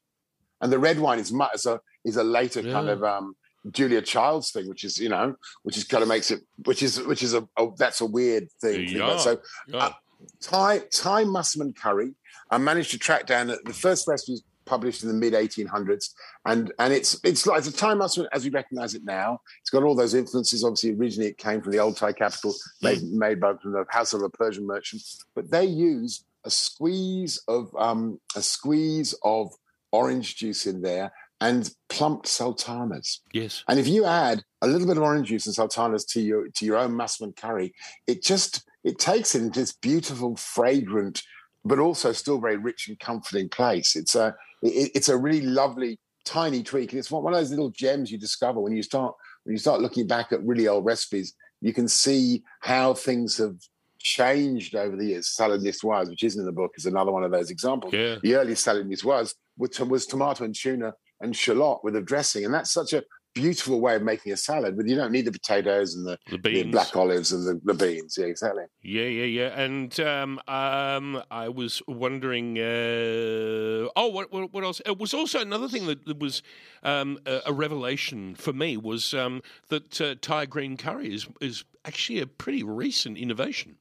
[0.62, 3.36] and the red wine is much is a is a later kind of um,
[3.72, 7.02] Julia Child's thing, which is you know, which is kind of makes it, which is
[7.04, 8.88] which is a, a that's a weird thing.
[8.88, 9.18] Yeah.
[9.18, 9.78] So Yeah.
[9.78, 9.92] Uh,
[10.40, 12.14] Thai Thai massaman curry.
[12.50, 14.38] I managed to track down the the first recipe
[14.72, 16.12] published in the mid 1800s,
[16.46, 19.40] and and it's it's like it's a Thai massaman as we recognise it now.
[19.60, 20.64] It's got all those influences.
[20.64, 24.14] Obviously, originally it came from the old Thai capital, made made by from the house
[24.14, 25.02] of a Persian merchant.
[25.36, 29.54] But they use a squeeze of um, a squeeze of
[29.92, 33.22] orange juice in there and plumped sultanas.
[33.34, 33.64] yes.
[33.68, 36.66] And if you add a little bit of orange juice and sultanas to your to
[36.66, 37.74] your own massaman curry,
[38.08, 41.22] it just it takes it into this beautiful, fragrant,
[41.64, 43.96] but also still very rich and comforting place.
[43.96, 47.70] It's a it, it's a really lovely tiny tweak, and it's one of those little
[47.70, 51.34] gems you discover when you start when you start looking back at really old recipes.
[51.62, 53.56] You can see how things have
[54.00, 55.28] changed over the years.
[55.28, 57.94] Salad niçoise, which isn't in the book, is another one of those examples.
[57.94, 58.16] Yeah.
[58.22, 62.54] The early salad niçoise was, was tomato and tuna and shallot with a dressing, and
[62.54, 64.78] that's such a beautiful way of making a salad.
[64.78, 66.72] But you don't need the potatoes and the, The beans.
[66.72, 68.18] black olives and the, the beans.
[68.18, 68.64] Yeah, exactly.
[68.82, 69.62] Yeah, yeah, yeah.
[69.62, 72.58] And um, um, I was wondering.
[72.58, 74.82] Uh, oh, what, what, what else?
[74.86, 76.44] It was also another thing that, was
[76.84, 81.64] um, a, a revelation for me was um, that uh, Thai green curry is is
[81.86, 83.78] actually a pretty recent innovation.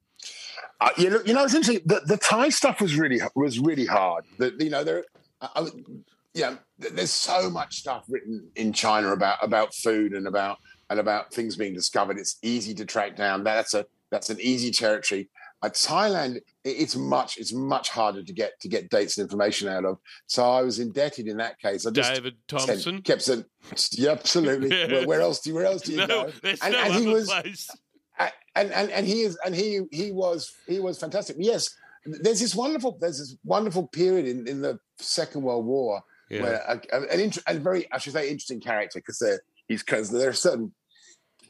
[0.81, 1.83] Uh, you know, you know, it's interesting.
[1.87, 4.25] The, the Thai stuff was really was really hard.
[4.39, 5.05] The, you know, there,
[5.43, 5.69] I,
[6.35, 10.99] you know, there's so much stuff written in China about about food and about and
[11.01, 12.19] about things being discovered.
[12.19, 13.43] It's easy to track down.
[13.45, 15.29] That's a that's an easy territory.
[15.63, 19.85] Uh, Thailand, it's much it's much harder to get to get dates and information out
[19.85, 19.99] of.
[20.27, 21.85] So I was indebted in that case.
[21.87, 23.03] I just David Thompson.
[23.03, 23.45] kept saying,
[23.93, 24.71] yeah, absolutely.
[24.71, 24.87] Yeah.
[24.93, 26.33] Where, where else do where else do you no, go?
[26.43, 27.69] there's And- no and he other was- place.
[28.57, 31.37] And and and he is and he he was he was fantastic.
[31.39, 31.71] Yes,
[32.05, 36.43] there's this wonderful there's this wonderful period in, in the Second World War Yeah.
[36.43, 40.11] where a, an int- a very I should say interesting character because there he's because
[40.11, 40.73] there are certain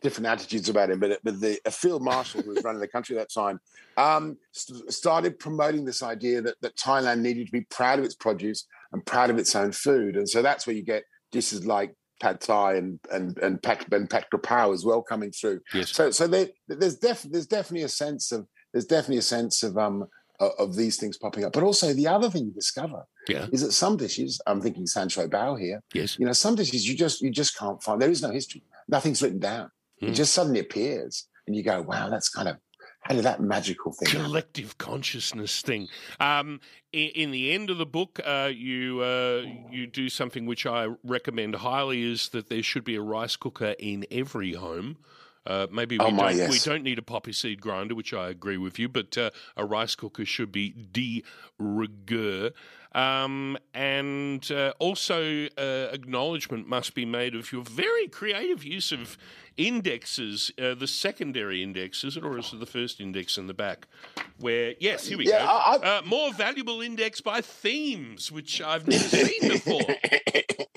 [0.02, 3.16] different attitudes about him, but but the a field marshal who was running the country
[3.16, 3.60] at that time
[3.96, 8.14] um, st- started promoting this idea that that Thailand needed to be proud of its
[8.14, 11.94] produce and proud of its own food, and so that's where you get dishes like
[12.20, 15.60] pad thai and and and pat and pat krapao as well coming through.
[15.74, 15.90] Yes.
[15.90, 19.76] So so there, there's def, there's definitely a sense of there's definitely a sense of
[19.76, 20.06] um
[20.38, 21.52] of these things popping up.
[21.52, 23.46] But also the other thing you discover Yeah.
[23.52, 26.18] is that some dishes, I'm thinking san choy bow here, Yes.
[26.18, 28.00] you know, some dishes you just you just can't find.
[28.00, 28.62] There is no history.
[28.88, 29.70] Nothing's written down.
[30.02, 30.08] Mm.
[30.08, 32.56] It just suddenly appears, and you go, "Wow, that's kind of
[33.02, 35.88] how did that magical thing?" happen?" collective consciousness thing.
[36.18, 36.60] Um,
[36.92, 40.88] in, in the end of the book, uh, you uh, you do something which I
[41.04, 44.96] recommend highly: is that there should be a rice cooker in every home.
[45.50, 46.50] Uh, maybe we, Oh, my, don't, yes.
[46.50, 49.64] we don't need a poppy seed grinder, which I agree with you, but uh, a
[49.64, 51.24] rice cooker should be de
[51.58, 52.50] rigueur.
[52.92, 59.16] Um, and uh, also, uh, acknowledgement must be made of your very creative use of
[59.56, 63.86] indexes, uh, the secondary indexes, or is it the first index in the back?
[64.38, 65.46] Where, yes, here we Yeah, go.
[65.46, 69.80] I- I- uh, more valuable index by themes, which I've never seen before.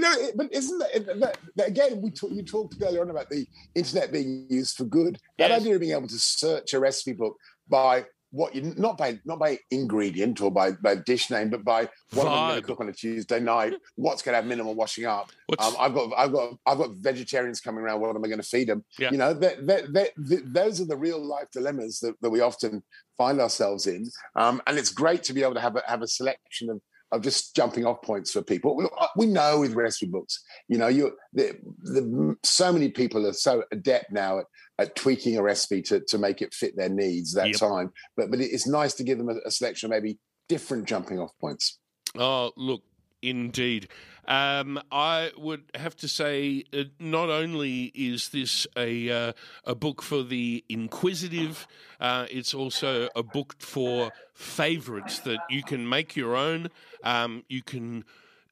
[0.00, 2.00] know, it, but isn't that, that, that again?
[2.00, 5.18] We talk, you talked earlier on about the internet being used for good.
[5.38, 5.60] That Yes.
[5.60, 7.36] idea of being able to search a recipe book
[7.68, 11.88] by what you not by not by ingredient or by, by dish name, but by
[12.12, 13.74] what am I going to cook on a Tuesday night?
[13.96, 15.30] What's going to have minimal washing up?
[15.58, 18.00] Um, I've got I've got I've got vegetarians coming around.
[18.00, 18.84] What am I going to feed them?
[18.98, 19.10] Yeah.
[19.10, 22.40] You know, that, that, that, th those are the real life dilemmas that, that we
[22.40, 22.82] often
[23.18, 24.08] find ourselves in.
[24.36, 26.80] Um, and it's great to be able to have a, have a selection of
[27.12, 28.76] of just jumping off points for people.
[28.76, 33.26] We, uh, we know with recipe books, you know, you the, the so many people
[33.26, 34.44] are so adept now at,
[34.78, 37.56] at tweaking a recipe to, to make it fit their needs that Yep.
[37.56, 37.92] time.
[38.16, 40.18] But but it's nice to give them a, a selection of maybe
[40.48, 41.78] different jumping off points.
[42.18, 42.82] Oh, look,
[43.22, 43.88] indeed.
[44.28, 49.32] Um, I would have to say, uh, not only is this a uh,
[49.64, 51.66] a book for the inquisitive,
[51.98, 56.68] uh, it's also a book for favourites that you can make your own.
[57.02, 58.04] Um, you can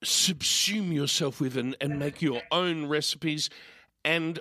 [0.05, 3.51] subsume yourself with and, and make your own recipes,
[4.05, 4.41] and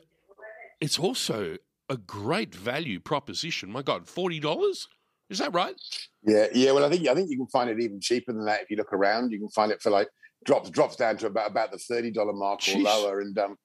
[0.81, 1.57] it's also
[1.89, 3.71] a great value proposition.
[3.71, 4.87] My God, forty dollars.
[5.29, 5.75] Is that right?
[6.23, 6.71] Yeah, yeah.
[6.71, 8.77] Well, I think I think you can find it even cheaper than that if you
[8.77, 9.31] look around.
[9.31, 10.07] You can find it for like
[10.45, 12.75] drops drops down to about about the thirty dollar mark Jeez.
[12.77, 13.57] or lower, and um,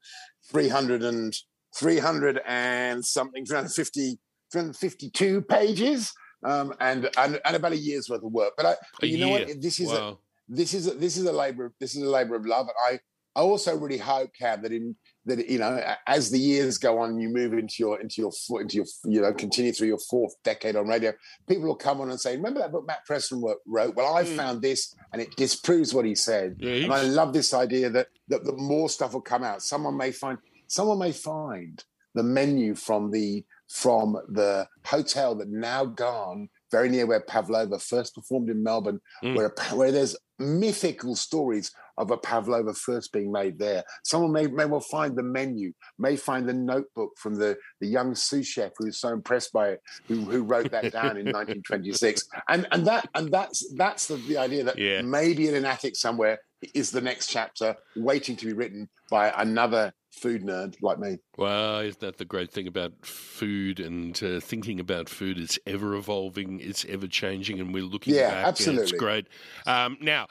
[0.50, 1.32] 300 and
[1.76, 4.18] 300 and something, 350,
[4.52, 6.12] 352 pages,
[6.44, 8.52] um, and, and and about a year's worth of work.
[8.56, 9.46] But I, A you know year.
[9.46, 9.62] what?
[9.62, 10.16] This is a,
[10.48, 12.66] this is a, this is a labor of- this is a labor of love.
[12.68, 12.98] And
[13.36, 14.94] I I also really hope, Cam, that in
[15.26, 18.76] that you know as the years go on, you move into your into your into
[18.76, 21.12] your you know continue through your fourth decade on radio.
[21.48, 23.94] People will come on and say, "Remember that book Matt Preston wrote?
[23.94, 24.36] Well, I Mm.
[24.36, 28.08] found this, and it disproves what he said." Yeah, and I love this idea that,
[28.28, 29.62] that that more stuff will come out.
[29.62, 31.82] Someone may find someone may find
[32.14, 38.14] the menu from the from the hotel that now gone very near where Pavlova first
[38.16, 39.36] performed in Melbourne, Mm.
[39.36, 43.84] where where there's mythical stories of a Pavlova first being made there.
[44.02, 48.14] Someone may, may well find the menu, may find the notebook from the, the young
[48.14, 52.26] sous chef who was so impressed by it, who, who wrote that down in 1926.
[52.48, 55.02] And and that and that's that's the, the idea that Yeah.
[55.02, 56.38] maybe in an attic somewhere
[56.74, 61.18] is the next chapter waiting to be written by another food nerd like me.
[61.36, 65.38] Well, isn't that the great thing about food and uh, thinking about food?
[65.38, 68.60] It's ever evolving, it's ever changing, and we're looking Yeah, back.
[68.60, 69.26] and it's great.
[69.66, 70.28] Um, now,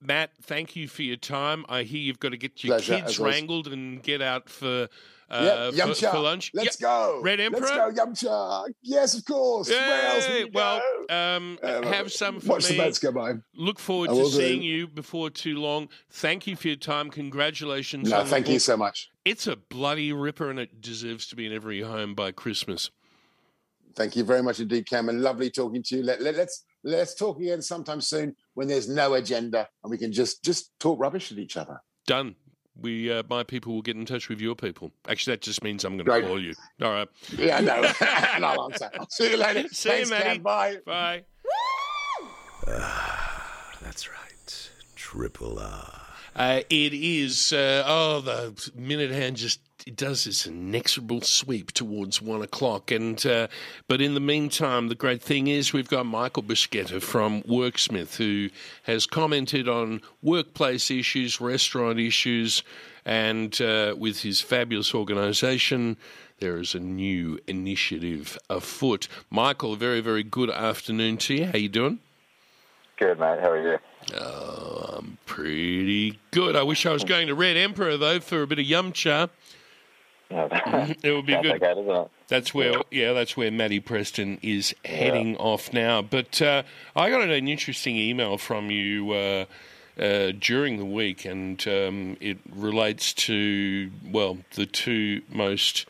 [0.00, 1.64] Matt, thank you for your time.
[1.68, 4.88] I hear you've got to get your Pleasure, kids wrangled and get out for
[5.30, 6.10] uh, for, Yumcha.
[6.12, 6.50] for lunch.
[6.52, 7.20] Let's go.
[7.22, 7.62] Red Emperor?
[7.62, 8.68] Let's go, Yumcha.
[8.82, 9.70] Yes, of course.
[9.70, 12.76] Where else we Well, um, Uh, have some for Watch me.
[12.76, 13.32] the boats go by.
[13.56, 14.36] Look forward to will do.
[14.36, 15.88] seeing you before too long.
[16.10, 17.10] Thank you for your time.
[17.10, 18.10] Congratulations.
[18.10, 19.08] No, thank you so much.
[19.24, 22.90] It's a bloody ripper, and it deserves to be in every home by Christmas.
[23.96, 25.22] Thank you very much indeed, Cameron.
[25.22, 26.02] Lovely talking to you.
[26.02, 30.12] Let, let, let's let's talk again sometime soon when there's no agenda and we can
[30.12, 31.80] just just talk rubbish at each other.
[32.06, 32.36] Done.
[32.76, 34.90] We, uh, my people, will get in touch with your people.
[35.08, 36.54] Actually, that just means I'm going to call you.
[36.82, 37.08] All right.
[37.38, 37.92] Yeah, no, know.
[38.34, 38.90] and I'll answer.
[39.10, 39.68] See you later.
[39.68, 40.24] See you, Thanks, Matty.
[40.24, 40.42] Cam.
[40.42, 40.78] Bye.
[40.84, 41.24] Bye.
[42.66, 44.70] That's right.
[44.96, 46.02] Triple R.
[46.34, 47.52] Uh, it is.
[47.52, 52.90] Uh, oh, the minute hand just it does this inexorable sweep towards one o'clock.
[52.90, 53.48] And uh,
[53.86, 58.48] but in the meantime, the great thing is we've got Michael Bascetta from Worksmith who
[58.84, 62.62] has commented on workplace issues, restaurant issues,
[63.04, 65.96] and uh, with his fabulous organisation.
[66.40, 69.06] There is a new initiative afoot.
[69.30, 71.46] Michael, a very, very good afternoon to you.
[71.46, 72.00] How you doing?
[72.96, 73.40] Good, mate.
[73.40, 73.78] How are you?
[74.14, 76.56] Oh, I'm pretty good.
[76.56, 79.28] I wish I was going to Red Emperor though for a bit of yum cha.
[80.30, 81.62] It would be good.
[81.62, 82.10] okay, doesn't it?
[82.28, 86.02] That's where, yeah, that's where Matty Preston is heading off now.
[86.02, 86.62] But uh,
[86.96, 89.44] I got an interesting email from you uh,
[89.98, 95.86] uh, during the week, and um, it relates to well the two most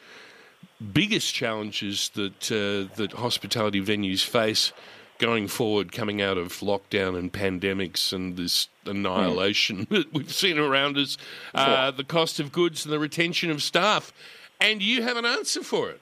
[0.92, 4.72] biggest challenges that uh, that hospitality venues face
[5.18, 10.96] going forward, coming out of lockdown and pandemics and this annihilation that we've seen around
[10.98, 11.16] us,
[11.54, 14.12] uh, the cost of goods and the retention of staff.
[14.60, 16.00] And you have an answer for it.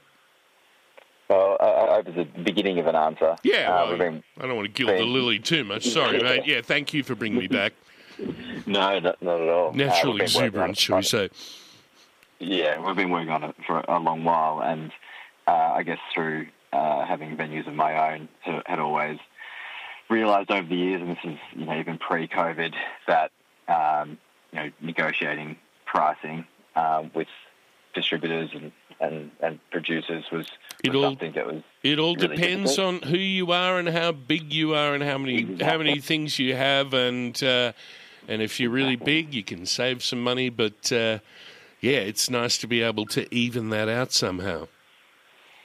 [1.29, 3.37] Well, I, hope it's the beginning of an answer.
[3.43, 5.87] Yeah, Uh, well, been- I don't want to gild the lily too much.
[5.87, 6.47] Sorry, mate.
[6.47, 7.73] Yeah, thank you for bringing me back.
[8.67, 9.71] no, not, not at all.
[9.71, 11.31] Uh, Natural been on exuberance, shall we say.
[12.39, 14.93] Yeah, we've been working on it for a long while, and
[15.47, 19.19] uh, I guess through uh, having venues of my own, had- had always
[20.09, 22.75] realised over the years, and this is you know even pre-COVID,
[23.07, 23.31] that
[23.69, 24.19] um,
[24.53, 25.57] you know negotiating
[25.87, 27.29] pricing uh, with
[27.95, 30.47] distributors and, and, and producers was,
[30.83, 33.03] It was all- something that was It all really depends difficult.
[33.05, 36.39] on who you are and how big you are and how many how many things
[36.39, 37.73] you have and uh,
[38.29, 40.49] and if you're really big, you can save some money.
[40.49, 41.19] But uh,
[41.81, 44.69] yeah, it's nice to be able to even that out somehow.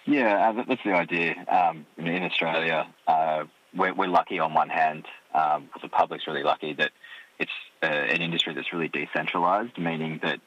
[0.07, 1.35] Yeah, uh, that's the idea.
[1.49, 3.43] Um, in Australia, uh,
[3.75, 6.91] we're, we're lucky on one hand, um, the public's really lucky that
[7.39, 7.51] it's
[7.83, 10.39] uh, an industry that's really decentralised, meaning that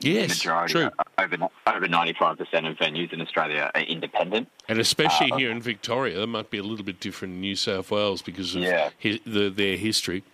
[0.00, 0.90] Yes, the majority, true.
[1.18, 4.48] over over ninety five percent of venues in Australia are independent.
[4.68, 7.54] And especially Uh, here in Victoria, that might be a little bit different in New
[7.54, 8.90] South Wales because of Yeah.
[9.00, 10.24] hi- the, their history.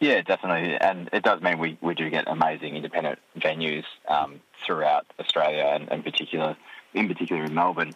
[0.00, 5.06] Yeah, definitely, and it does mean we, we do get amazing independent venues um, throughout
[5.20, 6.56] Australia, and in particular,
[6.94, 7.92] in particular in Melbourne,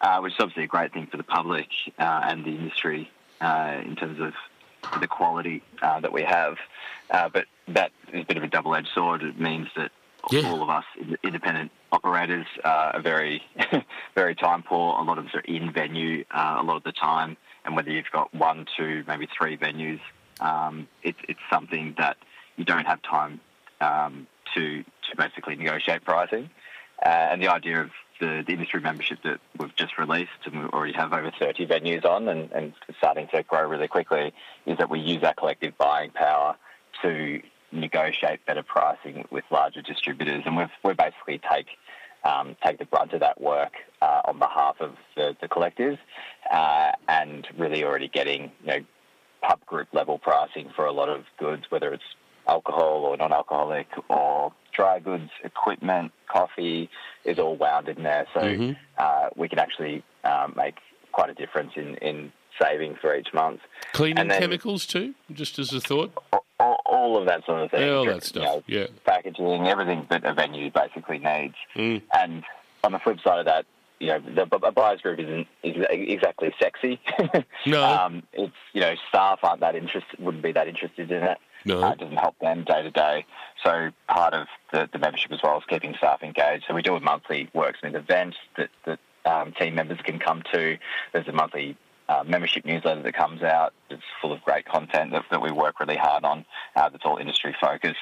[0.00, 3.80] uh, which is obviously a great thing for the public uh, and the industry uh,
[3.84, 6.56] in terms of the quality uh, that we have.
[7.10, 9.22] Uh, but that is a bit of a double-edged sword.
[9.22, 9.90] It means that
[10.44, 10.84] all of us
[11.22, 13.42] independent operators uh, are very,
[14.14, 14.98] very time poor.
[14.98, 17.90] A lot of us are in venue uh, a lot of the time, and whether
[17.90, 20.00] you've got one, two, maybe three venues,
[20.40, 22.16] um, it's it's something that
[22.56, 23.40] you don't have time
[23.80, 26.50] um, to to basically negotiate pricing.
[27.04, 30.64] Uh, and the idea of the, the industry membership that we've just released, and we
[30.66, 34.32] already have over 30 venues on, and, and starting to grow really quickly,
[34.66, 36.56] is that we use that collective buying power
[37.02, 37.40] to
[37.72, 41.66] negotiate better pricing with larger distributors, and we've we basically take
[42.24, 45.98] um, take the brunt of that work uh, on behalf of the, the collective,
[46.50, 48.78] uh, and really already getting you know
[49.42, 52.04] pub group level pricing for a lot of goods, whether it's
[52.48, 56.88] alcohol or non-alcoholic or dry goods, equipment, coffee
[57.26, 58.26] is all wound in there.
[58.32, 58.76] So Mhm.
[58.98, 60.76] uh, we can actually um, make
[61.12, 63.60] quite a difference in, in saving for each month.
[63.92, 66.12] Cleaning then- chemicals too, just as a thought.
[66.58, 67.82] All, all of that sort of thing.
[67.86, 68.42] Yeah, all that You stuff.
[68.44, 68.86] know, Yeah.
[69.04, 71.54] packaging, everything that a venue basically needs.
[71.74, 72.02] Mm.
[72.18, 72.44] And
[72.82, 73.66] on the flip side of that,
[73.98, 77.00] you know, the b- buyers group isn't exactly sexy.
[77.66, 77.82] No.
[77.82, 81.38] um, it's you know, staff aren't that interested, wouldn't be that interested in it.
[81.66, 81.82] No.
[81.82, 83.26] Uh, it doesn't help them day to day.
[83.64, 86.64] So part of the, the membership as well is keeping staff engaged.
[86.66, 90.78] So we do a monthly Worksmith event that, that um, team members can come to.
[91.12, 91.76] There's a monthly
[92.08, 93.74] uh, membership newsletter that comes out.
[93.90, 96.44] It's full of great content that, that we work really hard on.
[96.76, 97.98] Uh, that's all industry focused,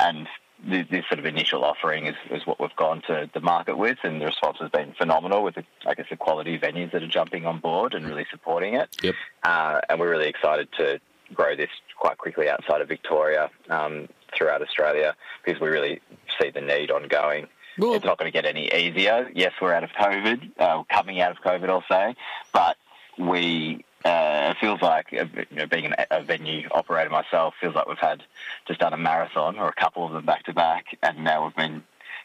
[0.00, 0.26] and
[0.66, 3.98] this, this sort of initial offering is, is what we've gone to the market with,
[4.04, 5.42] and the response has been phenomenal.
[5.42, 8.74] With the, I guess the quality venues that are jumping on board and really supporting
[8.74, 8.96] it.
[9.02, 9.14] Yep.
[9.42, 11.00] Uh, and we're really excited to
[11.32, 15.14] grow this quite quickly outside of Victoria um, throughout Australia
[15.44, 16.00] because we really
[16.40, 17.46] see the need ongoing.
[17.94, 19.30] it's not going to get any easier.
[19.34, 22.14] Yes, we're out of COVID, uh, coming out of COVID, I'll say,
[22.52, 22.76] but
[23.18, 27.74] we uh, it feels like uh, you know, being an, a venue operator myself feels
[27.74, 28.22] like we've had
[28.66, 31.56] just done a marathon or a couple of them back to back, and now we've
[31.56, 31.82] been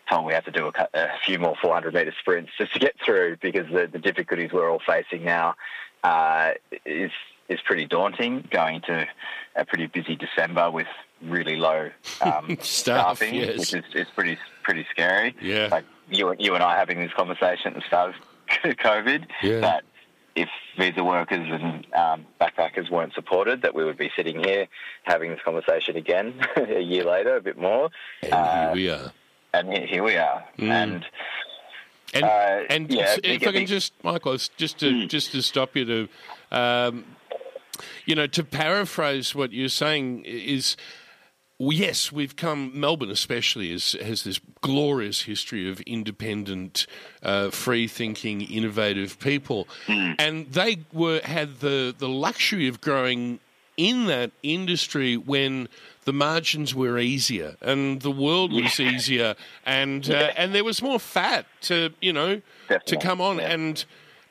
[0.10, 2.95] told we have to do a, a few more 400 metre sprints just to get
[3.03, 5.55] through because the, the difficulties we're all facing now
[6.03, 6.51] uh,
[6.86, 7.12] is
[7.50, 8.48] is pretty daunting.
[8.52, 9.06] Going to
[9.56, 10.88] a pretty busy December with
[11.22, 11.89] really low
[12.22, 13.58] um, Staff, staffing, yes.
[13.60, 15.36] which is, is pretty pretty scary.
[15.41, 15.70] Yeah.
[15.72, 18.16] Like you and you and I having this conversation at the start of
[18.78, 19.60] COVID Yeah.
[19.62, 19.84] that
[20.36, 24.68] if visa workers and um, backpackers weren't supported, that we would be sitting here
[25.04, 27.89] having this conversation again a year later, a bit more.
[28.22, 29.12] And Uh, here we are.
[29.56, 30.43] and here, we are.
[30.60, 30.70] Mm.
[30.70, 31.06] And
[32.14, 32.28] And, uh,
[32.70, 36.10] and yeah, if I can just, Michael, just to just to stop you to,
[36.52, 37.04] um,
[38.05, 40.75] you know, to paraphrase what you're saying is.
[41.59, 42.71] well, Yes, we've come.
[42.80, 46.86] Melbourne, especially, is, has this glorious history of independent,
[47.23, 53.39] uh, free-thinking, innovative people, and they were had the the luxury of growing
[53.78, 55.69] in that industry when
[56.05, 60.99] the margins were easier and the world was easier, and uh, and there was more
[60.99, 62.41] fat to you know
[62.86, 63.86] to come on and.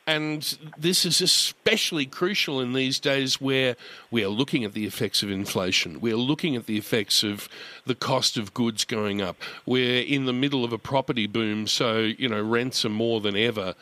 [0.06, 3.76] And this is especially crucial in these days where
[4.10, 6.00] we are looking at the effects of inflation.
[6.00, 7.48] We are looking at the effects of
[7.84, 9.36] the cost of goods going up.
[9.64, 13.36] We're in the middle of a property boom, so, you know, rents are more than
[13.36, 13.74] ever.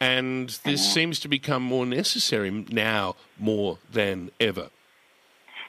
[0.00, 4.70] And this seems to become more necessary now more than ever.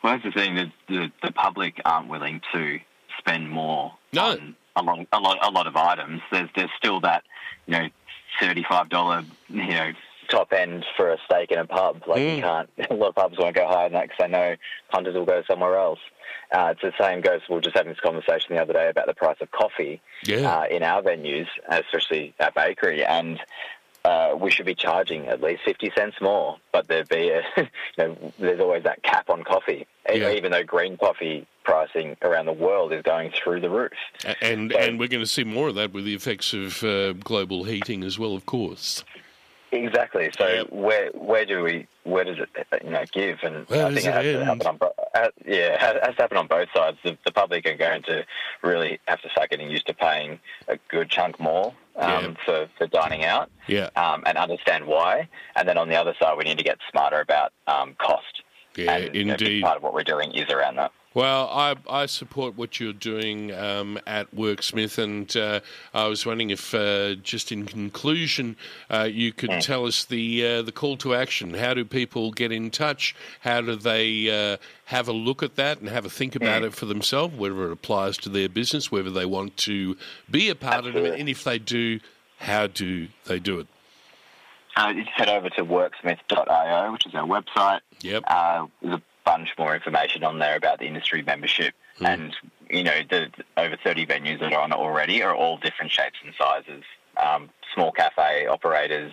[0.03, 2.79] Well, that's the thing that the, the public aren't willing to
[3.19, 6.21] spend more on a lot, a lot, a lot of items.
[6.31, 7.23] There's there's still that
[7.65, 7.87] you know
[8.39, 9.91] thirty five dollar you know
[10.29, 12.03] top end for a steak in a pub.
[12.05, 12.69] Like you can't.
[12.89, 14.55] A lot of pubs won't go higher than that because they know
[14.91, 15.99] punters will go somewhere else.
[16.51, 17.41] Uh, it's the same goes.
[17.49, 20.49] We were just having this conversation the other day about the price of coffee Yeah.
[20.59, 23.39] uh, in our venues, especially our bakery, and
[24.05, 27.67] uh, we should be charging at least 50 cents more, but there'd be a, you
[27.97, 30.31] know, there's always that cap on coffee, Yeah.
[30.31, 33.91] even though green coffee pricing around the world is going through the roof.
[34.41, 37.65] And and we're going to see more of that with the effects of uh, global
[37.65, 39.03] heating as well, of course.
[39.73, 40.31] Exactly.
[40.37, 43.39] So where where do we where does it uh, you know give?
[43.43, 44.79] And Where I think it has to happen on
[45.13, 46.97] uh, yeah it has, has to happen on both sides.
[47.03, 48.25] The, the public are going to
[48.63, 50.39] really have to start getting used to paying
[50.69, 53.51] a good chunk more um, for for dining out.
[53.67, 53.89] Yeah.
[53.97, 55.27] um, and understand why.
[55.57, 58.43] And then on the other side, we need to get smarter about um, cost.
[58.77, 59.63] Yeah, and, you know, indeed.
[59.63, 60.93] part of what we're doing is around that.
[61.17, 65.61] Well, I, I support what you're doing um, at Worksmith, and uh,
[65.91, 68.55] I was wondering if, uh, just in conclusion,
[68.91, 71.55] uh, you could tell us the uh, the call to action.
[71.55, 73.15] How do people get in touch?
[73.39, 76.75] How do they uh, have a look at that and have a think about it
[76.75, 79.97] for themselves, whether it applies to their business, whether they want to
[80.29, 81.99] be a part of it, and if they do,
[82.37, 83.67] how do they do it?
[84.75, 87.79] Uh, you just head over to worksmith.io, which is our website.
[88.01, 88.23] Yep.
[88.27, 91.73] Uh, there's a bunch more information on there about the industry membership.
[91.99, 92.33] And,
[92.69, 95.91] you know, the, the over 30 venues that are on it already are all different
[95.91, 96.83] shapes and sizes.
[97.21, 99.11] Um, small cafe operators,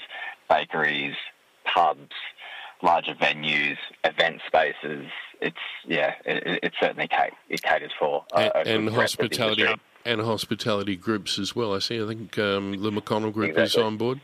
[0.48, 1.16] bakeries,
[1.64, 2.14] pubs,
[2.80, 5.06] larger venues, event spaces.
[5.40, 7.08] It's, yeah, it, it certainly
[7.48, 9.66] it caters for a and, and hospitality
[10.04, 11.74] and hospitality groups as well.
[11.74, 12.00] I see.
[12.00, 14.20] I think um, the McConnell Group is on board.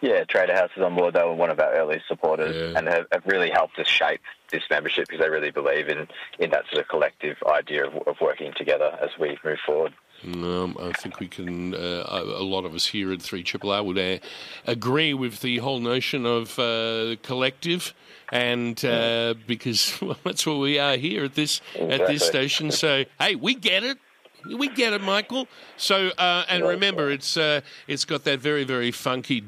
[0.00, 1.14] Yeah, Trader House is on board.
[1.14, 4.20] They were one of our earliest supporters and have, have really helped us shape
[4.50, 6.06] this membership because they really believe in,
[6.38, 9.92] in that sort of collective idea of, of working together as we move forward.
[10.24, 11.74] Um, I think we can.
[11.74, 14.18] Uh, a lot of us here at Three Triple R would uh,
[14.66, 17.94] agree with the whole notion of uh, collective,
[18.32, 22.72] and uh, because well, that's what we are here at this at this station.
[22.72, 23.98] So hey, we get it.
[24.44, 25.48] We get it, Michael.
[25.76, 29.42] So, uh, and remember, it's uh, it's got that very very funky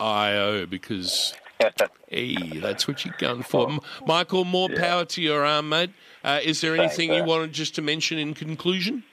[0.00, 1.34] io because
[2.08, 4.44] hey, that's what you're going for, M- Michael.
[4.44, 5.90] More power to your arm, mate.
[6.22, 7.26] Uh, is there Thanks, anything you sir.
[7.26, 9.04] wanted just to mention in conclusion?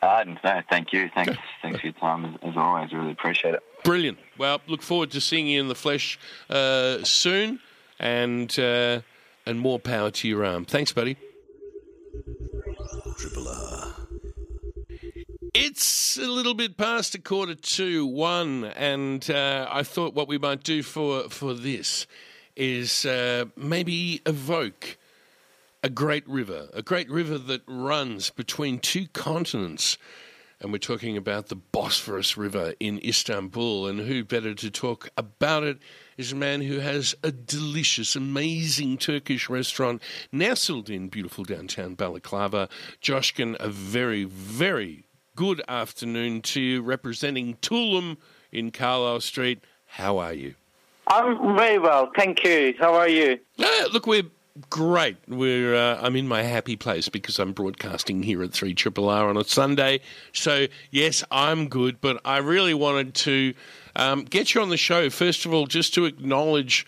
[0.00, 1.10] Uh, no, thank you.
[1.14, 2.92] Thanks, thanks for your time as, as always.
[2.92, 3.62] Really appreciate it.
[3.82, 4.18] Brilliant.
[4.36, 6.18] Well, look forward to seeing you in the flesh
[6.48, 7.60] uh, soon,
[7.98, 9.00] and uh,
[9.46, 10.64] and more power to your arm.
[10.64, 11.16] Thanks, buddy.
[15.60, 20.38] It's a little bit past a quarter to one, and uh, I thought what we
[20.38, 22.06] might do for for this
[22.54, 24.96] is uh, maybe evoke
[25.82, 29.98] a great river, a great river that runs between two continents.
[30.60, 33.88] and we're talking about the Bosphorus River in Istanbul.
[33.88, 35.78] And who better to talk about it
[36.16, 42.68] is a man who has a delicious, amazing Turkish restaurant nestled in beautiful downtown Balaclava.
[43.02, 45.04] Coskun, a very, very
[45.38, 48.16] good afternoon to you, representing Tulum
[48.50, 49.62] in Carlisle Street.
[49.86, 50.56] How are you?
[51.06, 52.74] I'm very well, thank you.
[52.76, 53.38] How are you?
[53.56, 54.24] Uh, look, we're
[54.68, 55.16] great.
[55.28, 59.28] We're uh, I'm in my happy place because I'm broadcasting here at Three Triple R
[59.28, 60.00] on a Sunday.
[60.32, 62.00] So yes, I'm good.
[62.00, 63.54] But I really wanted to
[63.94, 66.84] um, get you on the show first of all, just to acknowledge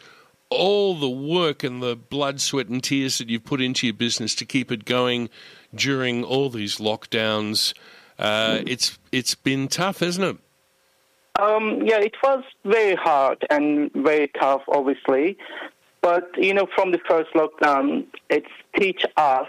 [0.48, 4.34] all the work and the blood, sweat, and tears that you've put into your business
[4.34, 5.30] to keep it going
[5.72, 7.74] during all these lockdowns.
[8.20, 11.42] Uh, it's it's been tough, hasn't it?
[11.42, 15.38] Um, yeah, it was very hard and very tough, obviously.
[16.02, 18.46] But you know, from the first lockdown, it's
[18.76, 19.48] teach us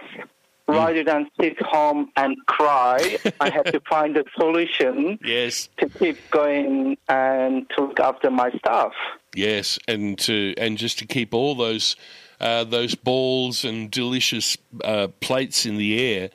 [0.67, 3.17] rather than sit home and cry.
[3.41, 5.19] I had to find a solution.
[5.23, 5.67] Yes.
[5.79, 8.93] To keep going and to look after my staff.
[9.35, 11.95] Yes, and to and just to keep all those
[12.39, 16.29] uh, those balls and delicious uh, plates in the air.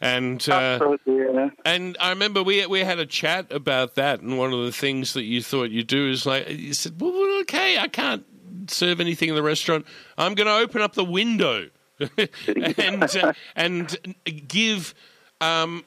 [0.00, 1.50] And uh, yeah.
[1.64, 5.14] and I remember we we had a chat about that, and one of the things
[5.14, 8.24] that you thought you'd do is like you said, "Well, okay, I can't
[8.70, 9.86] serve anything in the restaurant.
[10.18, 11.70] I'm going to open up the window
[12.76, 14.16] and uh, and
[14.46, 14.94] give
[15.40, 15.82] um,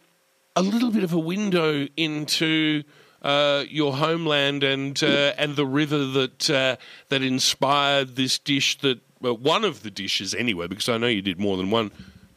[0.55, 2.83] a little bit of a window into."
[3.21, 6.77] Uh, your homeland and uh, and the river that uh,
[7.09, 11.21] that inspired this dish that well, one of the dishes anyway because I know you
[11.21, 11.91] did more than one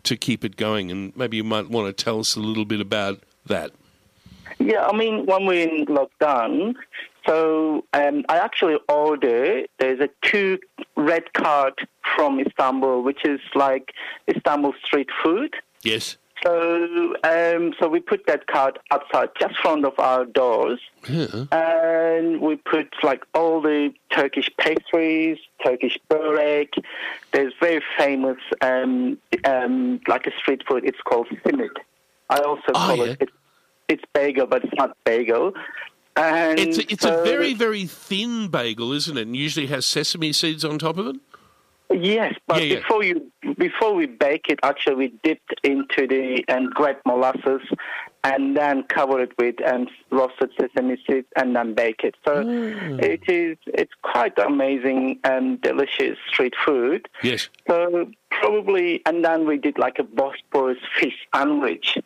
[0.04, 2.80] to keep it going and maybe you might want to tell us a little bit
[2.80, 3.72] about that.
[4.58, 6.74] Yeah, I mean, when we're in lockdown,
[7.26, 10.58] so um, I actually ordered, there's a two
[10.96, 11.78] red cart
[12.16, 13.92] from Istanbul, which is like
[14.28, 15.54] Istanbul street food.
[15.82, 16.16] Yes.
[16.44, 21.44] So, um, so we put that cart outside, just front of our doors, Yeah.
[21.52, 26.70] and we put like all the Turkish pastries, Turkish börek.
[27.32, 30.84] There's very famous, um, um, like a street food.
[30.84, 31.76] It's called simit.
[32.28, 33.04] I also call yeah.
[33.12, 33.18] it.
[33.20, 33.32] It's,
[33.88, 35.52] it's bagel, but it's not bagel.
[36.16, 39.22] And It's a, it's so- a very very thin bagel, isn't it?
[39.28, 41.16] And usually has sesame seeds on top of it.
[41.90, 42.80] Yes, but Yeah, yeah.
[42.80, 47.60] before you before we bake it, actually we dipped into the and grape molasses,
[48.24, 52.14] and then cover it with um, roasted sesame seeds, and then bake it.
[52.24, 53.02] So Mm.
[53.02, 57.08] it is it's quite amazing and delicious street food.
[57.22, 57.48] Yes.
[57.68, 61.98] So probably, and then we did like a Bosporus fish sandwich.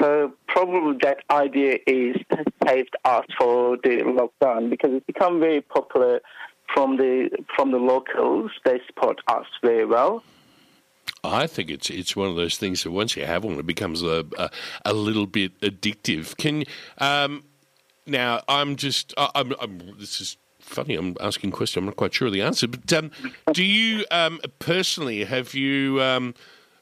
[0.00, 2.16] So probably that idea is
[2.66, 6.20] saved us for the lockdown because it's become very popular
[6.74, 8.50] from the from the locals.
[8.64, 10.22] They support us very well.
[11.24, 14.02] I think it's it's one of those things that once you have one, it becomes
[14.02, 14.50] a a,
[14.84, 16.36] a little bit addictive.
[16.36, 16.64] Can
[16.98, 17.44] um,
[18.06, 20.96] now I'm just I, I'm, I'm this is funny.
[20.96, 21.80] I'm asking a question.
[21.80, 22.66] I'm not quite sure of the answer.
[22.68, 23.10] But um,
[23.52, 26.34] do you um, personally have you um,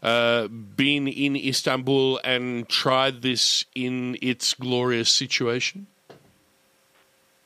[0.03, 5.87] uh, been in Istanbul and tried this in its glorious situation?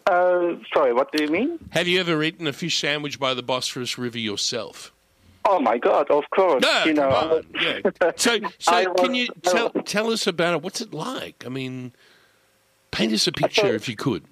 [0.07, 1.59] Uh, sorry, what do you mean?
[1.71, 4.93] Have you ever eaten a fish sandwich by the Bosphorus River yourself?
[5.47, 6.11] Oh my God!
[6.11, 7.43] Of course, No, you know.
[7.61, 7.81] Yeah.
[8.17, 10.63] So, so I can you tell tell us about it?
[10.63, 11.45] What's it like?
[11.45, 11.93] I mean,
[12.91, 14.25] paint us a picture if you could.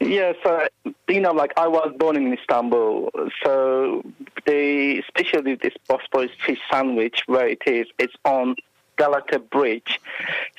[0.00, 0.66] Yeah, so
[1.08, 3.10] you know, like I was born in Istanbul,
[3.44, 4.02] so
[4.46, 8.56] the especially this Bosphorus fish sandwich where it is, it's on
[9.00, 9.98] Galata Bridge.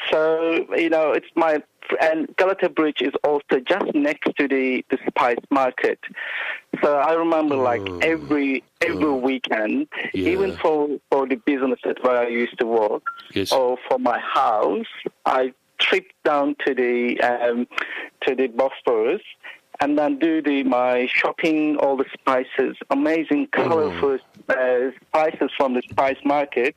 [0.10, 1.62] So you know, it's my
[2.02, 6.00] and Galata Bridge is also just next to the the spice market.
[6.82, 12.30] So I remember like every every weekend, even for for the business that where I
[12.30, 13.04] used to work,
[13.36, 13.52] Yes.
[13.52, 14.92] or for my house,
[15.26, 17.68] I trip down to the um,
[18.24, 19.22] to the Bosphorus
[19.82, 25.82] and then do the my shopping, all the spices, amazing colorful uh, spices from the
[25.89, 26.75] spice market.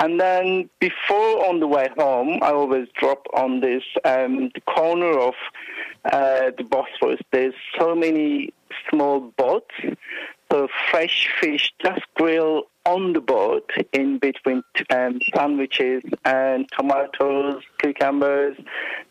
[0.00, 5.18] And then before on the way home, I always drop on this um, the corner
[5.18, 5.34] of
[6.04, 7.20] uh, the Bosphorus.
[7.32, 8.52] There's so many
[8.88, 9.74] small boats,
[10.52, 18.56] so fresh fish just grill on the boat in between um, sandwiches and tomatoes, cucumbers,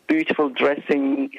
[0.06, 1.30] beautiful dressing,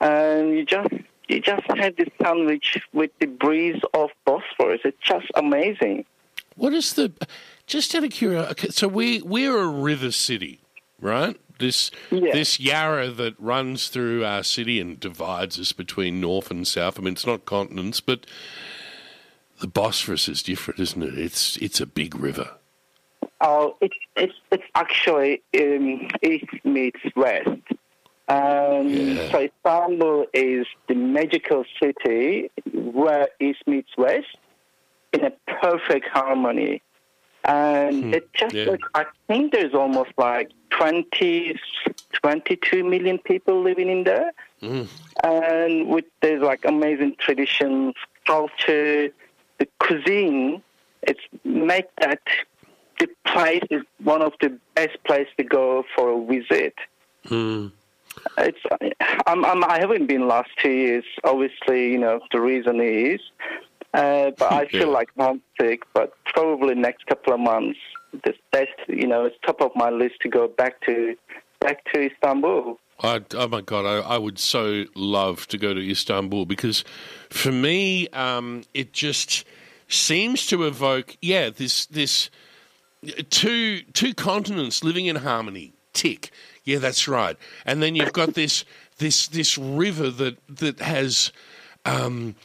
[0.00, 0.94] and you just
[1.28, 4.80] you just had this sandwich with the breeze of Bosphorus.
[4.84, 6.04] It's just amazing.
[6.56, 7.12] What is the?
[7.66, 10.60] Just out of curiosity, so we we're a river city,
[11.00, 11.38] right?
[11.58, 16.98] This this Yarra that runs through our city and divides us between north and south.
[16.98, 18.26] I mean, it's not continents, but
[19.60, 21.16] the Bosphorus is different, isn't it?
[21.16, 22.50] It's it's a big river.
[23.40, 27.48] Oh, it's it's it's actually um, east meets west.
[28.28, 34.36] Um, So Istanbul is the magical city where east meets west
[35.12, 36.82] in a perfect harmony.
[37.44, 38.70] And Hmm, it just yeah.
[38.70, 41.58] like, I think there's almost like 20,
[42.12, 44.30] 22 million people living in there.
[44.62, 44.86] Mm.
[45.24, 47.94] And with there's like amazing traditions,
[48.26, 49.08] culture,
[49.58, 50.62] the cuisine,
[51.02, 52.20] it's make that
[53.00, 56.74] the place is one of the best place to go for a visit.
[57.26, 57.68] Hmm.
[58.38, 58.58] It's
[59.26, 61.04] I'm, I'm I haven't been last two years.
[61.24, 63.20] Obviously, you know the reason is,
[63.94, 64.94] uh, but I feel Yeah.
[64.94, 65.82] like homesick.
[65.94, 67.78] But probably next couple of months,
[68.24, 71.14] this best you know it's top of my list to go back to
[71.60, 72.78] back to Istanbul.
[73.02, 76.84] I, oh my god, I, I would so love to go to Istanbul because,
[77.30, 79.44] for me, um, it just
[79.88, 82.30] seems to evoke yeah this this
[83.30, 85.72] two two continents living in harmony.
[85.92, 86.30] Tick,
[86.64, 87.36] yeah, that's right.
[87.66, 88.64] And then you've got this
[88.98, 91.32] this this river that that has.
[91.84, 92.36] Um,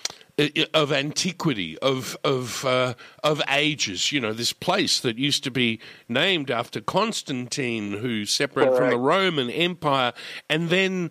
[0.74, 2.94] of antiquity, of of uh,
[3.24, 8.76] of ages, you know, this place that used to be named after Constantine, who separated
[8.76, 10.14] from the Roman Empire,
[10.48, 11.10] and then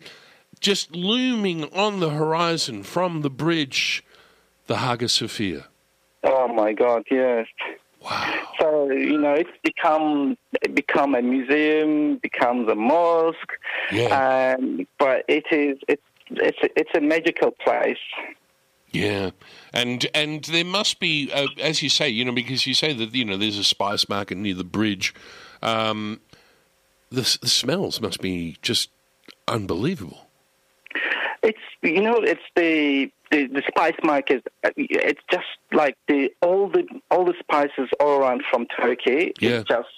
[0.60, 4.04] just looming on the horizon from the bridge,
[4.68, 5.66] the Hagia Sophia.
[6.22, 7.46] Oh my God, yes.
[8.06, 8.48] Wow.
[8.60, 13.52] So you know, it's become it become a museum, becomes a mosque.
[13.92, 14.56] Yeah.
[14.58, 17.98] Um, but it is it's it's it's a magical place.
[18.92, 19.30] Yeah,
[19.72, 23.14] and and there must be, uh, as you say, you know, because you say that
[23.14, 25.12] you know there's a spice market near the bridge.
[25.62, 26.20] Um,
[27.10, 28.90] the, the smells must be just
[29.48, 30.25] unbelievable.
[31.46, 34.46] It's you know it's the the, the spice market.
[34.64, 39.32] uh, It's just like the all the all the spices all around from Turkey.
[39.40, 39.60] Yeah.
[39.60, 39.88] It just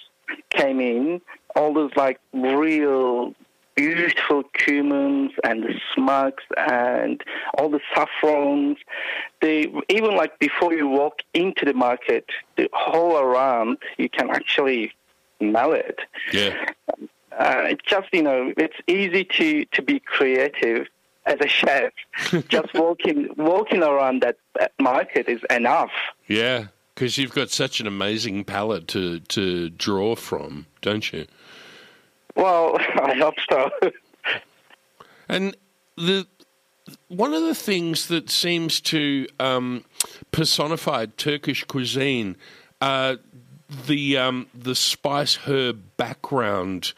[0.51, 1.21] came in.
[1.55, 3.33] All those like real
[3.75, 7.21] beautiful cumins and the smokes and
[7.57, 8.77] all the saffrons.
[9.41, 12.25] They even like before you walk into the market,
[12.57, 14.91] the whole around you can actually
[15.39, 15.99] smell it.
[16.31, 16.53] Yeah.
[17.31, 20.87] Uh, it's just you know, it's easy to to be creative
[21.29, 21.93] as a chef.
[22.49, 24.37] just walking walking around that,
[24.79, 25.91] market is enough.
[26.27, 31.25] Yeah, because you've got such an amazing palette to to draw from, don't you?
[32.35, 33.69] Well, I hope so.
[35.27, 35.55] And
[35.95, 36.27] the
[37.07, 39.85] one of the things that seems to um,
[40.31, 42.35] personify Turkish cuisine,
[42.81, 43.17] uh,
[43.87, 46.93] the um, the spice herb background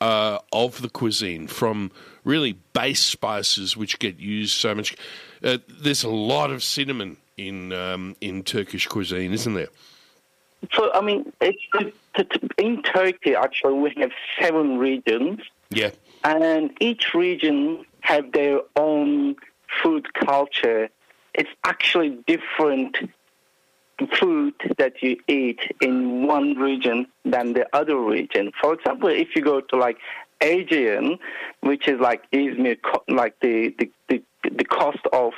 [0.00, 1.92] uh, of the cuisine, from
[2.26, 4.94] really base spices which get used so much.
[5.42, 9.68] Uh, there's a lot of cinnamon in um, in Turkish cuisine, isn't there?
[10.74, 11.62] So I mean, it's
[12.58, 15.40] in Turkey actually we have seven regions.
[15.70, 15.90] Yeah.
[16.22, 19.34] and each region have their own
[19.82, 20.88] food culture.
[21.34, 22.96] It's actually different
[24.18, 28.52] food that you eat in one region than the other region.
[28.60, 29.98] For example, if you go to like
[30.40, 31.18] Aegean,
[31.60, 32.76] which is like Izmir,
[33.08, 35.32] like the the, the, the cost of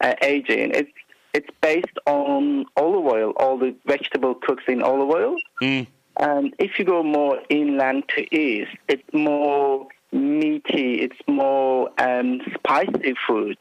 [0.00, 0.90] uh, Aegean, it's
[1.34, 3.32] it's based on olive oil.
[3.36, 5.36] All the vegetable cooks in olive oil.
[5.60, 5.86] Mm.
[6.18, 13.14] And if you go more inland to east, it's more meaty, it's more um, spicy
[13.26, 13.58] food.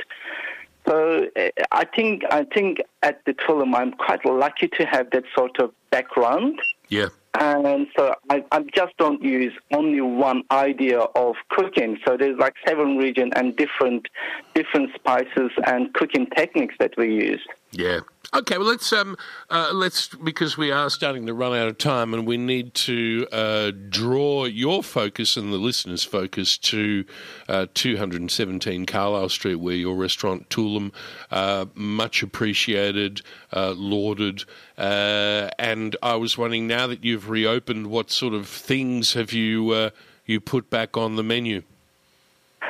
[0.88, 5.24] So uh, I think I think at the Tulum, I'm quite lucky to have that
[5.36, 6.60] sort of background.
[6.90, 7.10] Yeah.
[7.38, 12.00] And so I, I just don't use only one idea of cooking.
[12.06, 14.08] So there's like seven region and different
[14.54, 17.46] different spices and cooking techniques that we use.
[17.78, 18.00] Yeah.
[18.34, 18.58] Okay.
[18.58, 19.18] Well, let's um,
[19.50, 23.28] uh, let's because we are starting to run out of time, and we need to
[23.34, 27.04] uh, draw your focus and the listeners' focus to
[27.50, 30.94] uh, 217 Carlisle Street, where your restaurant Tulum,
[31.32, 33.22] uh, much appreciated,
[33.52, 34.46] uh, lauded,
[34.78, 39.92] uh, and I was wondering now that you've reopened, what sort of things have you
[40.26, 41.62] you put back on the menu?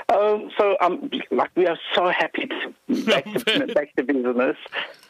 [0.09, 4.57] Um, so um, like we are so happy to back to, back to business,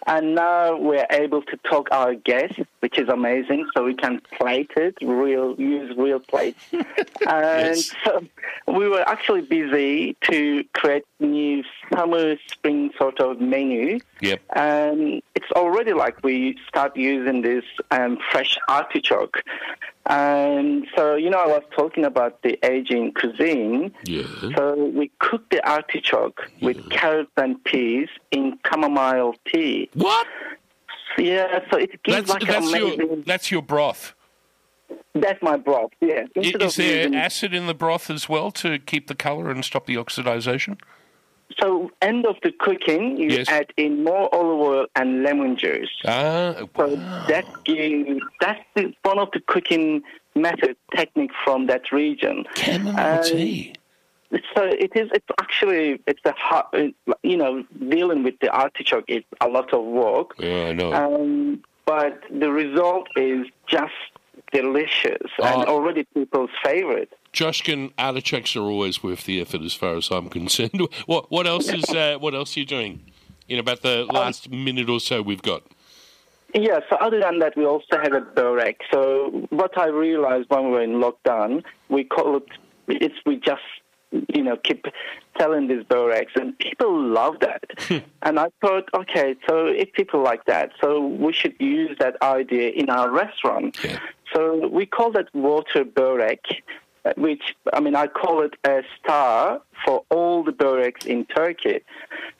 [0.07, 3.67] and now we're able to talk our guests, which is amazing.
[3.75, 6.59] So we can plate it, real use real plates,
[7.27, 8.25] and so
[8.67, 11.63] we were actually busy to create new
[11.93, 13.99] summer spring sort of menu.
[14.21, 14.41] Yep.
[14.55, 19.41] And it's already like we start using this um, fresh artichoke.
[20.07, 23.91] And so, you know, I was talking about the Aegean cuisine.
[24.03, 24.23] Yeah.
[24.55, 29.89] So we cook the artichoke with carrots and peas in chamomile tea.
[29.95, 30.27] What?
[31.17, 32.99] Yeah, so it gives That's like that's amazing.
[32.99, 34.13] your that's your broth.
[35.15, 35.91] That's my broth.
[36.01, 36.25] Yeah.
[36.35, 39.49] Instead Is of there using- acid in the broth as well to keep the colour
[39.49, 40.77] and stop the oxidization?
[41.61, 43.47] So, end of the cooking, you Yes.
[43.49, 45.89] add in more olive oil and lemon juice.
[46.05, 50.03] Ah, So that gives that's the, one of the cooking
[50.35, 52.45] method technique from that region.
[52.55, 53.73] chamomile Um, tea.
[54.53, 55.09] So it is.
[55.13, 56.65] It's actually it's a hard,
[57.23, 60.35] you know dealing with the artichoke is a lot of work.
[60.37, 60.91] Yeah, I know.
[60.93, 63.93] Um, but the result is just
[64.51, 65.73] delicious and Oh.
[65.73, 67.11] already people's favorite.
[67.35, 70.87] Coskun artichokes are always worth the effort, as far as I'm concerned.
[71.05, 73.01] What what else is uh, what else are you doing?
[73.47, 75.61] In about the last minute or so we've got.
[76.55, 78.77] Yeah, so other than that, we also have a burek.
[78.91, 82.47] So what I realized when we were in lockdown, we call it,
[82.87, 83.61] it's, we just,
[84.33, 84.85] you know, keep
[85.37, 87.63] selling these bureks, and people love that.
[88.21, 92.69] and I thought, okay, so if people like that, so we should use that idea
[92.69, 93.77] in our restaurant.
[94.33, 96.53] So we call that water burek, uh,
[97.17, 101.81] which, I mean, I call it a star for all the bureks in Turkey.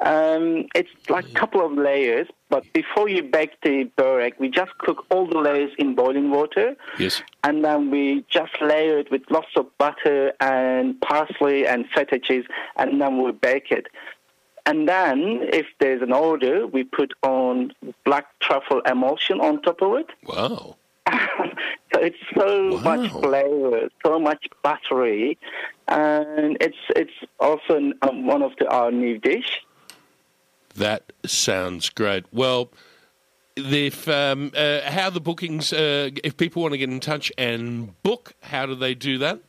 [0.01, 4.77] Um, it's like a couple of layers, but before you bake the burek, we just
[4.79, 7.21] cook all the layers in boiling water, Yes.
[7.43, 12.45] and then we just layer it with lots of butter and parsley and feta cheese,
[12.75, 13.87] and then we bake it.
[14.67, 17.71] And then, if there's an order, we put on
[18.03, 20.07] black truffle emulsion on top of it.
[20.25, 20.77] Wow.
[22.01, 25.37] It's so much flavor, so much buttery,
[25.87, 29.61] and it's it's also um, one of the, our new dish.
[30.75, 32.25] That sounds great.
[32.33, 32.69] Well,
[33.55, 38.01] if um, uh, how the bookings, uh, if people want to get in touch and
[38.03, 39.39] book, how do they do that?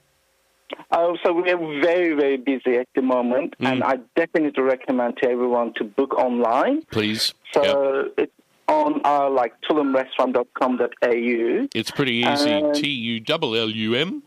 [0.92, 3.66] Oh, so we are very very busy at the moment, Mm.
[3.72, 6.82] and I definitely recommend to everyone to book online.
[6.90, 7.34] Please.
[7.52, 8.32] So it's
[8.68, 11.68] on our like tulumrestaurant.com.au.
[11.74, 12.62] It's pretty easy.
[12.74, 14.22] T U L L U M.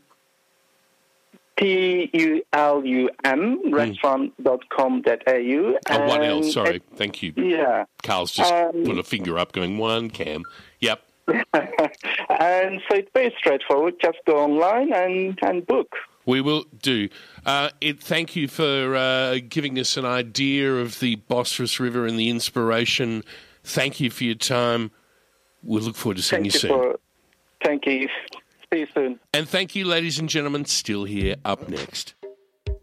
[1.57, 5.77] T U L U M restaurant.com.au.
[5.89, 6.43] Oh, one L.
[6.43, 6.77] Sorry.
[6.77, 7.33] it- Thank you.
[7.35, 7.85] Yeah.
[8.03, 10.43] Karl's just Um, put a finger up, going one cam.
[10.79, 11.01] Yep.
[11.53, 13.95] and so it's very straightforward.
[14.01, 15.95] Just go online and, and book.
[16.25, 17.09] We will do.
[17.45, 22.17] Uh, it, thank you for uh, giving us an idea of the Bosphorus River and
[22.17, 23.23] the inspiration.
[23.69, 24.89] Thank you for your time.
[25.61, 26.69] We'll look forward to seeing Thank you you soon.
[26.69, 26.99] for.
[27.63, 28.07] Thank you.
[28.73, 29.19] See you soon.
[29.33, 32.15] And thank you, ladies and gentlemen, still here up next.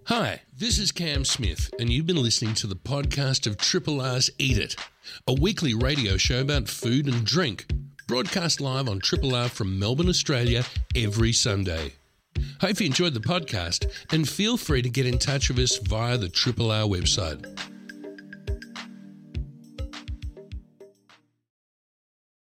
[0.05, 4.31] Hi, this is Cam Smith, and you've been listening to the podcast of Triple R's
[4.39, 4.77] Eat It,
[5.27, 7.67] a weekly radio show about food and drink,
[8.07, 10.65] broadcast live on Triple R from Melbourne, Australia,
[10.95, 11.95] every Sunday.
[12.61, 16.17] Hope you enjoyed the podcast, and feel free to get in touch with us via
[16.17, 17.45] the Triple R website.